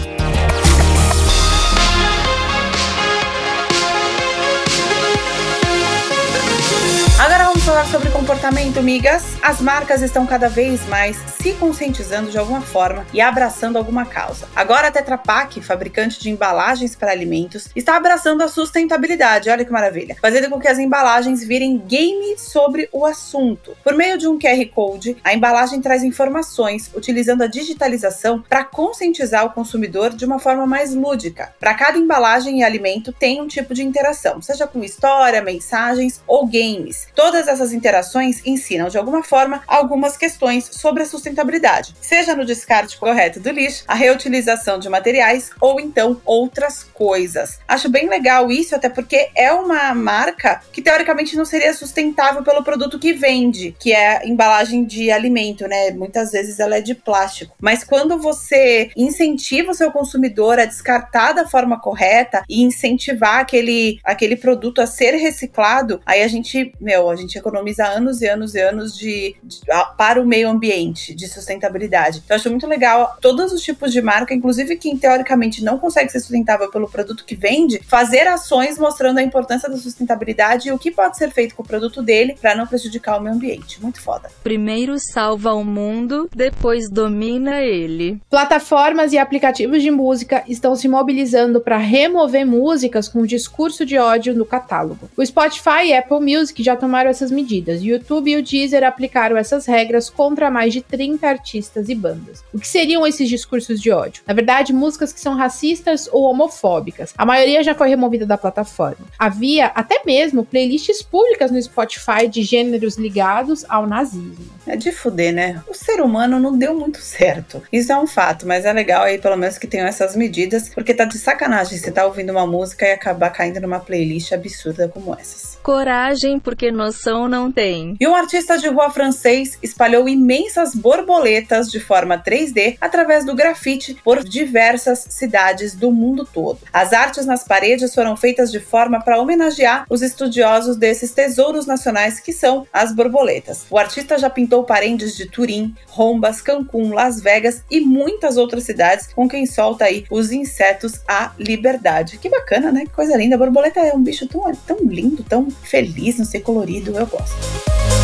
Falar 7.67 7.87
sobre 7.87 8.11
comportamento, 8.11 8.81
migas. 8.81 9.25
As 9.43 9.61
marcas 9.61 10.01
estão 10.01 10.25
cada 10.25 10.49
vez 10.49 10.87
mais 10.87 11.17
se 11.43 11.53
conscientizando 11.55 12.31
de 12.31 12.39
alguma 12.39 12.61
forma 12.61 13.05
e 13.13 13.21
abraçando 13.21 13.77
alguma 13.77 14.07
causa. 14.07 14.49
Agora 14.55 14.87
a 14.87 14.91
Tetra 14.93 15.19
Pak, 15.19 15.61
fabricante 15.63 16.21
de 16.21 16.31
embalagens 16.31 16.95
para 16.95 17.11
alimentos, 17.11 17.69
está 17.75 17.97
abraçando 17.97 18.43
a 18.43 18.49
sustentabilidade. 18.49 19.51
Olha 19.51 19.65
que 19.65 19.73
maravilha. 19.73 20.17
Fazendo 20.23 20.49
com 20.49 20.61
que 20.61 20.69
as 20.69 20.79
embalagens 20.79 21.43
virem 21.43 21.77
game 21.77 22.39
sobre 22.39 22.89
o 22.93 23.05
assunto. 23.05 23.77
Por 23.83 23.95
meio 23.95 24.17
de 24.17 24.29
um 24.29 24.39
QR 24.39 24.65
Code, 24.73 25.17
a 25.25 25.35
embalagem 25.35 25.81
traz 25.81 26.05
informações 26.05 26.89
utilizando 26.95 27.43
a 27.43 27.49
digitalização 27.49 28.45
para 28.49 28.63
conscientizar 28.63 29.45
o 29.45 29.51
consumidor 29.51 30.11
de 30.11 30.25
uma 30.25 30.39
forma 30.39 30.69
mais 30.69 30.95
lúdica. 30.95 31.53
Para 31.59 31.75
cada 31.75 31.99
embalagem 31.99 32.61
e 32.61 32.63
alimento 32.63 33.13
tem 33.13 33.43
um 33.43 33.49
tipo 33.49 33.75
de 33.75 33.83
interação, 33.83 34.41
seja 34.41 34.69
com 34.69 34.85
história, 34.85 35.43
mensagens 35.43 36.23
ou 36.29 36.47
games. 36.47 37.09
Todas 37.13 37.56
essas 37.57 37.73
interações 37.73 38.41
ensinam 38.45 38.89
de 38.89 38.99
alguma 38.99 39.23
forma 39.23 39.63
algumas 39.67 40.17
questões 40.17 40.69
sobre 40.73 41.03
a 41.03 41.07
sustentabilidade, 41.07 41.95
seja 42.01 42.37
no 42.37 42.45
descarte 42.45 42.99
correto 42.99 43.41
do 43.41 43.51
lixo, 43.51 43.85
a 43.89 43.95
reutilização 43.95 44.79
de 44.79 44.89
materiais 44.89 45.51
ou 45.61 45.81
então 45.81 46.21
outras 46.25 46.83
coisas. 46.83 47.59
Acho 47.67 47.89
bem 47.89 48.09
legal 48.09 48.51
isso, 48.51 48.75
até 48.75 48.89
porque 48.89 49.31
é 49.35 49.53
uma 49.53 49.95
marca 49.95 50.63
que 50.73 50.83
teoricamente 50.83 51.37
não 51.37 51.45
seria 51.45 51.73
sustentável 51.75 52.43
pelo 52.43 52.63
produto 52.63 52.99
que 52.99 53.13
vende, 53.13 53.75
que 53.79 53.93
é 53.93 54.27
embalagem 54.27 54.85
de 54.85 55.11
alimento, 55.11 55.67
né? 55.67 55.91
Muitas 55.91 56.33
vezes 56.33 56.61
ela 56.61 56.77
é 56.77 56.81
de 56.81 56.95
plástico. 56.95 57.57
Mas 57.61 57.83
quando 57.83 58.19
você 58.19 58.91
incentiva 58.97 59.71
o 59.71 59.75
seu 59.75 59.91
consumidor 59.91 60.59
a 60.59 60.65
descartar 60.65 61.33
da 61.33 61.47
forma 61.47 61.81
correta 61.81 62.43
e 62.49 62.63
incentivar 62.63 63.41
aquele, 63.41 63.99
aquele 64.05 64.37
produto 64.37 64.81
a 64.81 64.87
ser 64.87 65.13
reciclado, 65.17 66.01
aí 66.05 66.23
a 66.23 66.29
gente, 66.29 66.73
meu, 66.81 67.11
a 67.11 67.17
gente 67.17 67.39
economiza 67.47 67.87
anos 67.87 68.21
e 68.21 68.29
anos 68.29 68.55
e 68.55 68.61
anos 68.61 68.97
de, 68.97 69.37
de 69.43 69.61
para 69.97 70.21
o 70.21 70.27
meio 70.27 70.49
ambiente, 70.49 71.15
de 71.15 71.29
sustentabilidade. 71.29 72.23
Então, 72.25 72.35
eu 72.35 72.41
acho 72.41 72.51
muito 72.51 72.67
legal 72.67 73.17
todos 73.21 73.53
os 73.53 73.63
tipos 73.63 73.93
de 73.93 74.03
marca, 74.03 74.35
inclusive 74.35 74.77
quem 74.77 74.97
teoricamente 74.97 75.63
não 75.63 75.79
consegue 75.79 76.11
ser 76.11 76.21
sustentável 76.21 76.71
pelo 76.71 76.89
produto 76.89 77.25
que 77.25 77.37
vende, 77.37 77.81
fazer 77.87 78.27
ações 78.27 78.79
mostrando 78.79 79.19
a 79.19 79.23
importância 79.23 79.69
da 79.69 79.77
sustentabilidade 79.77 80.69
e 80.69 80.73
o 80.73 80.79
que 80.79 80.91
pode 80.91 81.17
ser 81.17 81.31
feito 81.31 81.55
com 81.55 81.63
o 81.63 81.67
produto 81.67 82.03
dele 82.03 82.37
para 82.41 82.55
não 82.55 82.67
prejudicar 82.67 83.19
o 83.19 83.23
meio 83.23 83.37
ambiente. 83.37 83.81
Muito 83.81 84.01
foda. 84.01 84.29
Primeiro 84.43 84.97
salva 84.99 85.53
o 85.55 85.65
mundo, 85.65 86.29
depois 86.35 86.91
domina 86.91 87.61
ele. 87.63 88.21
Plataformas 88.29 89.13
e 89.13 89.19
aplicativos 89.19 89.83
de 89.83 89.91
música 89.91 90.45
estão 90.49 90.75
se 90.75 90.89
mobilizando 90.89 91.61
para 91.61 91.77
remover 91.77 92.47
músicas 92.47 93.09
com 93.09 93.25
discurso 93.25 93.85
de 93.85 93.99
ódio 93.99 94.35
no 94.35 94.45
catálogo. 94.45 95.09
O 95.17 95.25
Spotify 95.25 95.87
e 95.87 95.95
Apple 95.95 96.21
Music 96.21 96.63
já 96.63 96.77
tomaram 96.77 97.11
essas 97.11 97.31
medidas. 97.37 97.83
O 97.83 97.85
YouTube 97.85 98.31
e 98.31 98.37
o 98.37 98.43
Deezer 98.43 98.83
aplicaram 98.83 99.37
essas 99.37 99.67
regras 99.67 100.09
contra 100.09 100.51
mais 100.51 100.73
de 100.73 100.81
30 100.81 101.29
artistas 101.29 101.89
e 101.89 101.95
bandas. 101.95 102.43
O 102.53 102.59
que 102.59 102.67
seriam 102.67 103.07
esses 103.07 103.29
discursos 103.29 103.81
de 103.81 103.91
ódio? 103.91 104.23
Na 104.27 104.35
verdade, 104.35 104.73
músicas 104.73 105.13
que 105.13 105.21
são 105.21 105.35
racistas 105.37 106.09
ou 106.11 106.23
homofóbicas. 106.23 107.13
A 107.17 107.27
maioria 107.27 107.63
já 107.63 107.75
foi 107.75 107.89
removida 107.89 108.25
da 108.25 108.39
plataforma. 108.39 109.07
Havia 109.19 109.67
até 109.67 110.03
mesmo 110.05 110.45
playlists 110.45 111.03
públicas 111.03 111.51
no 111.51 111.63
Spotify 111.63 112.27
de 112.29 112.43
gêneros 112.43 112.97
ligados 112.97 113.65
ao 113.69 113.87
nazismo. 113.87 114.57
É 114.67 114.77
de 114.77 114.91
fuder, 114.91 115.33
né? 115.33 115.63
O 115.69 115.75
ser 115.75 116.01
humano 116.01 116.41
não 116.41 116.57
deu 116.57 116.75
muito 116.75 116.99
certo. 116.99 117.63
Isso 117.73 117.93
é 117.93 117.99
um 117.99 118.07
fato, 118.07 118.47
mas 118.47 118.65
é 118.65 118.73
legal 118.73 119.03
aí 119.03 119.19
pelo 119.19 119.37
menos 119.37 119.59
que 119.59 119.67
tenham 119.67 119.87
essas 119.87 120.17
medidas, 120.17 120.69
porque 120.71 120.95
tá 120.95 121.05
de 121.05 121.19
sacanagem 121.19 121.79
você 121.79 121.91
tá 121.91 122.07
ouvindo 122.07 122.31
uma 122.31 122.47
música 122.47 122.87
e 122.87 122.93
acabar 122.93 123.31
caindo 123.31 123.61
numa 123.61 123.81
playlist 123.81 124.33
absurda 124.33 124.89
como 124.89 125.15
essas. 125.15 125.59
Coragem, 125.63 126.39
porque 126.39 126.71
noção 126.71 127.26
não 127.29 127.51
tem. 127.51 127.97
E 128.01 128.07
um 128.07 128.15
artista 128.15 128.59
de 128.59 128.69
rua 128.69 128.91
francês 128.91 129.59
espalhou 129.63 130.09
imensas 130.09 130.75
borboletas 130.75 131.71
de 131.71 131.81
forma 131.81 132.19
3D 132.19 132.77
através 132.81 133.25
do 133.25 133.35
grafite 133.35 133.97
por 134.05 134.23
diversas 134.23 135.07
cidades 135.11 135.75
do 135.75 135.91
mundo 135.91 136.25
todo. 136.25 136.59
As 136.73 136.93
artes 136.93 137.27
nas 137.27 137.45
paredes 137.45 137.95
foram 137.95 138.17
feitas 138.17 138.51
de 138.51 138.61
forma 138.61 139.01
para 139.01 139.21
homenagear 139.21 139.87
os 139.89 140.03
estudiosos 140.03 140.77
desses 140.77 141.13
tesouros 141.13 141.67
nacionais 141.67 142.21
que 142.21 142.33
são 142.33 142.67
as 142.73 142.95
borboletas. 142.95 143.67
O 143.71 143.79
artista 143.79 144.19
já 144.19 144.31
pintou 144.31 144.65
paredes 144.65 145.17
de 145.17 145.27
Turim, 145.27 145.75
Rombas, 145.89 146.41
Cancún, 146.41 146.93
Las 146.93 147.21
Vegas 147.21 147.63
e 147.71 147.81
muitas 147.81 148.37
outras 148.37 148.65
cidades 148.65 149.09
com 149.15 149.29
quem 149.29 149.47
solta 149.47 149.85
aí 149.85 150.05
os 150.11 150.33
insetos 150.33 151.01
à 151.09 151.33
liberdade. 151.39 152.19
Que 152.19 152.29
bacana, 152.29 152.71
né? 152.73 152.85
Que 152.85 152.93
coisa 152.93 153.17
linda. 153.17 153.37
A 153.37 153.39
borboleta 153.39 153.81
é 153.81 153.95
um 153.95 154.03
bicho 154.03 154.27
tão, 154.27 154.53
tão 154.67 154.79
lindo, 154.85 155.23
tão 155.23 155.51
feliz, 155.51 156.19
não 156.19 156.25
sei, 156.25 156.41
colorido. 156.41 156.97
Eu 156.97 157.07
gosto. 157.17 157.96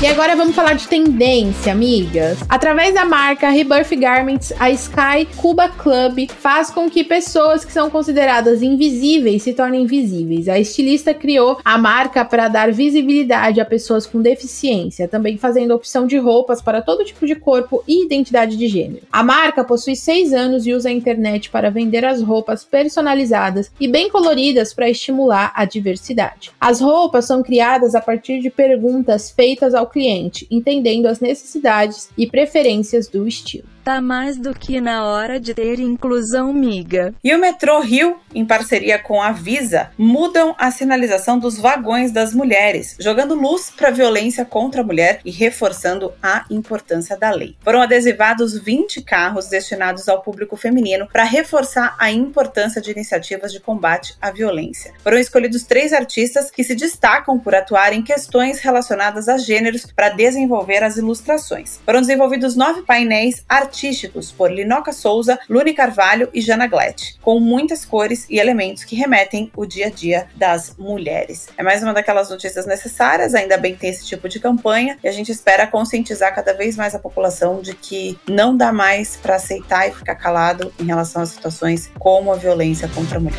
E 0.00 0.06
agora 0.06 0.36
vamos 0.36 0.54
falar 0.54 0.74
de 0.74 0.86
tendência, 0.86 1.72
amigas. 1.72 2.38
Através 2.48 2.94
da 2.94 3.04
marca 3.04 3.50
Rebirth 3.50 3.96
Garments, 3.96 4.52
a 4.56 4.70
Sky 4.70 5.26
Cuba 5.36 5.68
Club 5.68 6.30
faz 6.30 6.70
com 6.70 6.88
que 6.88 7.02
pessoas 7.02 7.64
que 7.64 7.72
são 7.72 7.90
consideradas 7.90 8.62
invisíveis 8.62 9.42
se 9.42 9.52
tornem 9.52 9.86
visíveis. 9.86 10.48
A 10.48 10.56
estilista 10.56 11.12
criou 11.12 11.58
a 11.64 11.76
marca 11.76 12.24
para 12.24 12.46
dar 12.46 12.70
visibilidade 12.70 13.60
a 13.60 13.64
pessoas 13.64 14.06
com 14.06 14.22
deficiência, 14.22 15.08
também 15.08 15.36
fazendo 15.36 15.74
opção 15.74 16.06
de 16.06 16.16
roupas 16.16 16.62
para 16.62 16.80
todo 16.80 17.04
tipo 17.04 17.26
de 17.26 17.34
corpo 17.34 17.82
e 17.84 18.04
identidade 18.04 18.56
de 18.56 18.68
gênero. 18.68 19.02
A 19.10 19.24
marca 19.24 19.64
possui 19.64 19.96
seis 19.96 20.32
anos 20.32 20.64
e 20.64 20.72
usa 20.72 20.90
a 20.90 20.92
internet 20.92 21.50
para 21.50 21.72
vender 21.72 22.04
as 22.04 22.22
roupas 22.22 22.64
personalizadas 22.64 23.72
e 23.80 23.88
bem 23.88 24.08
coloridas 24.08 24.72
para 24.72 24.88
estimular 24.88 25.50
a 25.56 25.64
diversidade. 25.64 26.52
As 26.60 26.80
roupas 26.80 27.24
são 27.24 27.42
criadas 27.42 27.96
a 27.96 28.00
partir 28.00 28.38
de 28.38 28.48
perguntas 28.48 29.28
feitas 29.32 29.74
ao 29.74 29.87
cliente, 29.88 30.46
entendendo 30.50 31.06
as 31.06 31.20
necessidades 31.20 32.10
e 32.16 32.26
preferências 32.26 33.08
do 33.08 33.26
estilo. 33.26 33.77
Tá 33.84 34.02
mais 34.02 34.36
do 34.36 34.52
que 34.52 34.80
na 34.82 35.06
hora 35.06 35.40
de 35.40 35.54
ter 35.54 35.80
inclusão, 35.80 36.52
miga. 36.52 37.14
E 37.24 37.34
o 37.34 37.38
metrô 37.38 37.80
Rio, 37.80 38.18
em 38.34 38.44
parceria 38.44 38.98
com 38.98 39.22
a 39.22 39.32
Visa, 39.32 39.90
mudam 39.96 40.54
a 40.58 40.70
sinalização 40.70 41.38
dos 41.38 41.58
vagões 41.58 42.12
das 42.12 42.34
mulheres, 42.34 42.96
jogando 43.00 43.34
luz 43.34 43.70
para 43.70 43.88
a 43.88 43.92
violência 43.92 44.44
contra 44.44 44.82
a 44.82 44.84
mulher 44.84 45.20
e 45.24 45.30
reforçando 45.30 46.12
a 46.22 46.44
importância 46.50 47.16
da 47.16 47.30
lei. 47.30 47.56
Foram 47.62 47.80
adesivados 47.80 48.58
20 48.58 49.00
carros 49.00 49.48
destinados 49.48 50.06
ao 50.06 50.20
público 50.20 50.54
feminino 50.54 51.08
para 51.10 51.24
reforçar 51.24 51.96
a 51.98 52.10
importância 52.10 52.82
de 52.82 52.90
iniciativas 52.90 53.52
de 53.52 53.60
combate 53.60 54.14
à 54.20 54.30
violência. 54.30 54.92
Foram 55.02 55.18
escolhidos 55.18 55.62
três 55.62 55.94
artistas 55.94 56.50
que 56.50 56.62
se 56.62 56.74
destacam 56.74 57.38
por 57.38 57.54
atuar 57.54 57.94
em 57.94 58.02
questões 58.02 58.60
relacionadas 58.60 59.30
a 59.30 59.38
gêneros 59.38 59.86
para 59.86 60.10
desenvolver 60.10 60.82
as 60.84 60.98
ilustrações. 60.98 61.80
Foram 61.86 62.00
desenvolvidos 62.00 62.54
nove 62.54 62.82
painéis 62.82 63.44
artísticos 63.48 63.77
artísticos 63.78 64.32
por 64.32 64.50
Linoca 64.50 64.92
Souza, 64.92 65.38
Lune 65.48 65.72
Carvalho 65.72 66.28
e 66.34 66.40
Jana 66.40 66.66
Glett, 66.66 67.16
com 67.22 67.38
muitas 67.38 67.84
cores 67.84 68.26
e 68.28 68.38
elementos 68.38 68.82
que 68.82 68.96
remetem 68.96 69.52
o 69.56 69.64
dia 69.64 69.86
a 69.86 69.90
dia 69.90 70.26
das 70.34 70.74
mulheres. 70.76 71.48
É 71.56 71.62
mais 71.62 71.80
uma 71.80 71.94
daquelas 71.94 72.28
notícias 72.28 72.66
necessárias, 72.66 73.36
ainda 73.36 73.56
bem 73.56 73.74
que 73.74 73.80
tem 73.80 73.90
esse 73.90 74.04
tipo 74.04 74.28
de 74.28 74.40
campanha, 74.40 74.98
e 75.02 75.06
a 75.06 75.12
gente 75.12 75.30
espera 75.30 75.64
conscientizar 75.64 76.34
cada 76.34 76.52
vez 76.54 76.76
mais 76.76 76.92
a 76.94 76.98
população 76.98 77.62
de 77.62 77.72
que 77.72 78.18
não 78.28 78.56
dá 78.56 78.72
mais 78.72 79.16
para 79.16 79.36
aceitar 79.36 79.88
e 79.88 79.92
ficar 79.92 80.16
calado 80.16 80.72
em 80.80 80.84
relação 80.84 81.22
a 81.22 81.26
situações 81.26 81.88
como 82.00 82.32
a 82.32 82.36
violência 82.36 82.88
contra 82.88 83.18
a 83.18 83.20
mulher. 83.20 83.38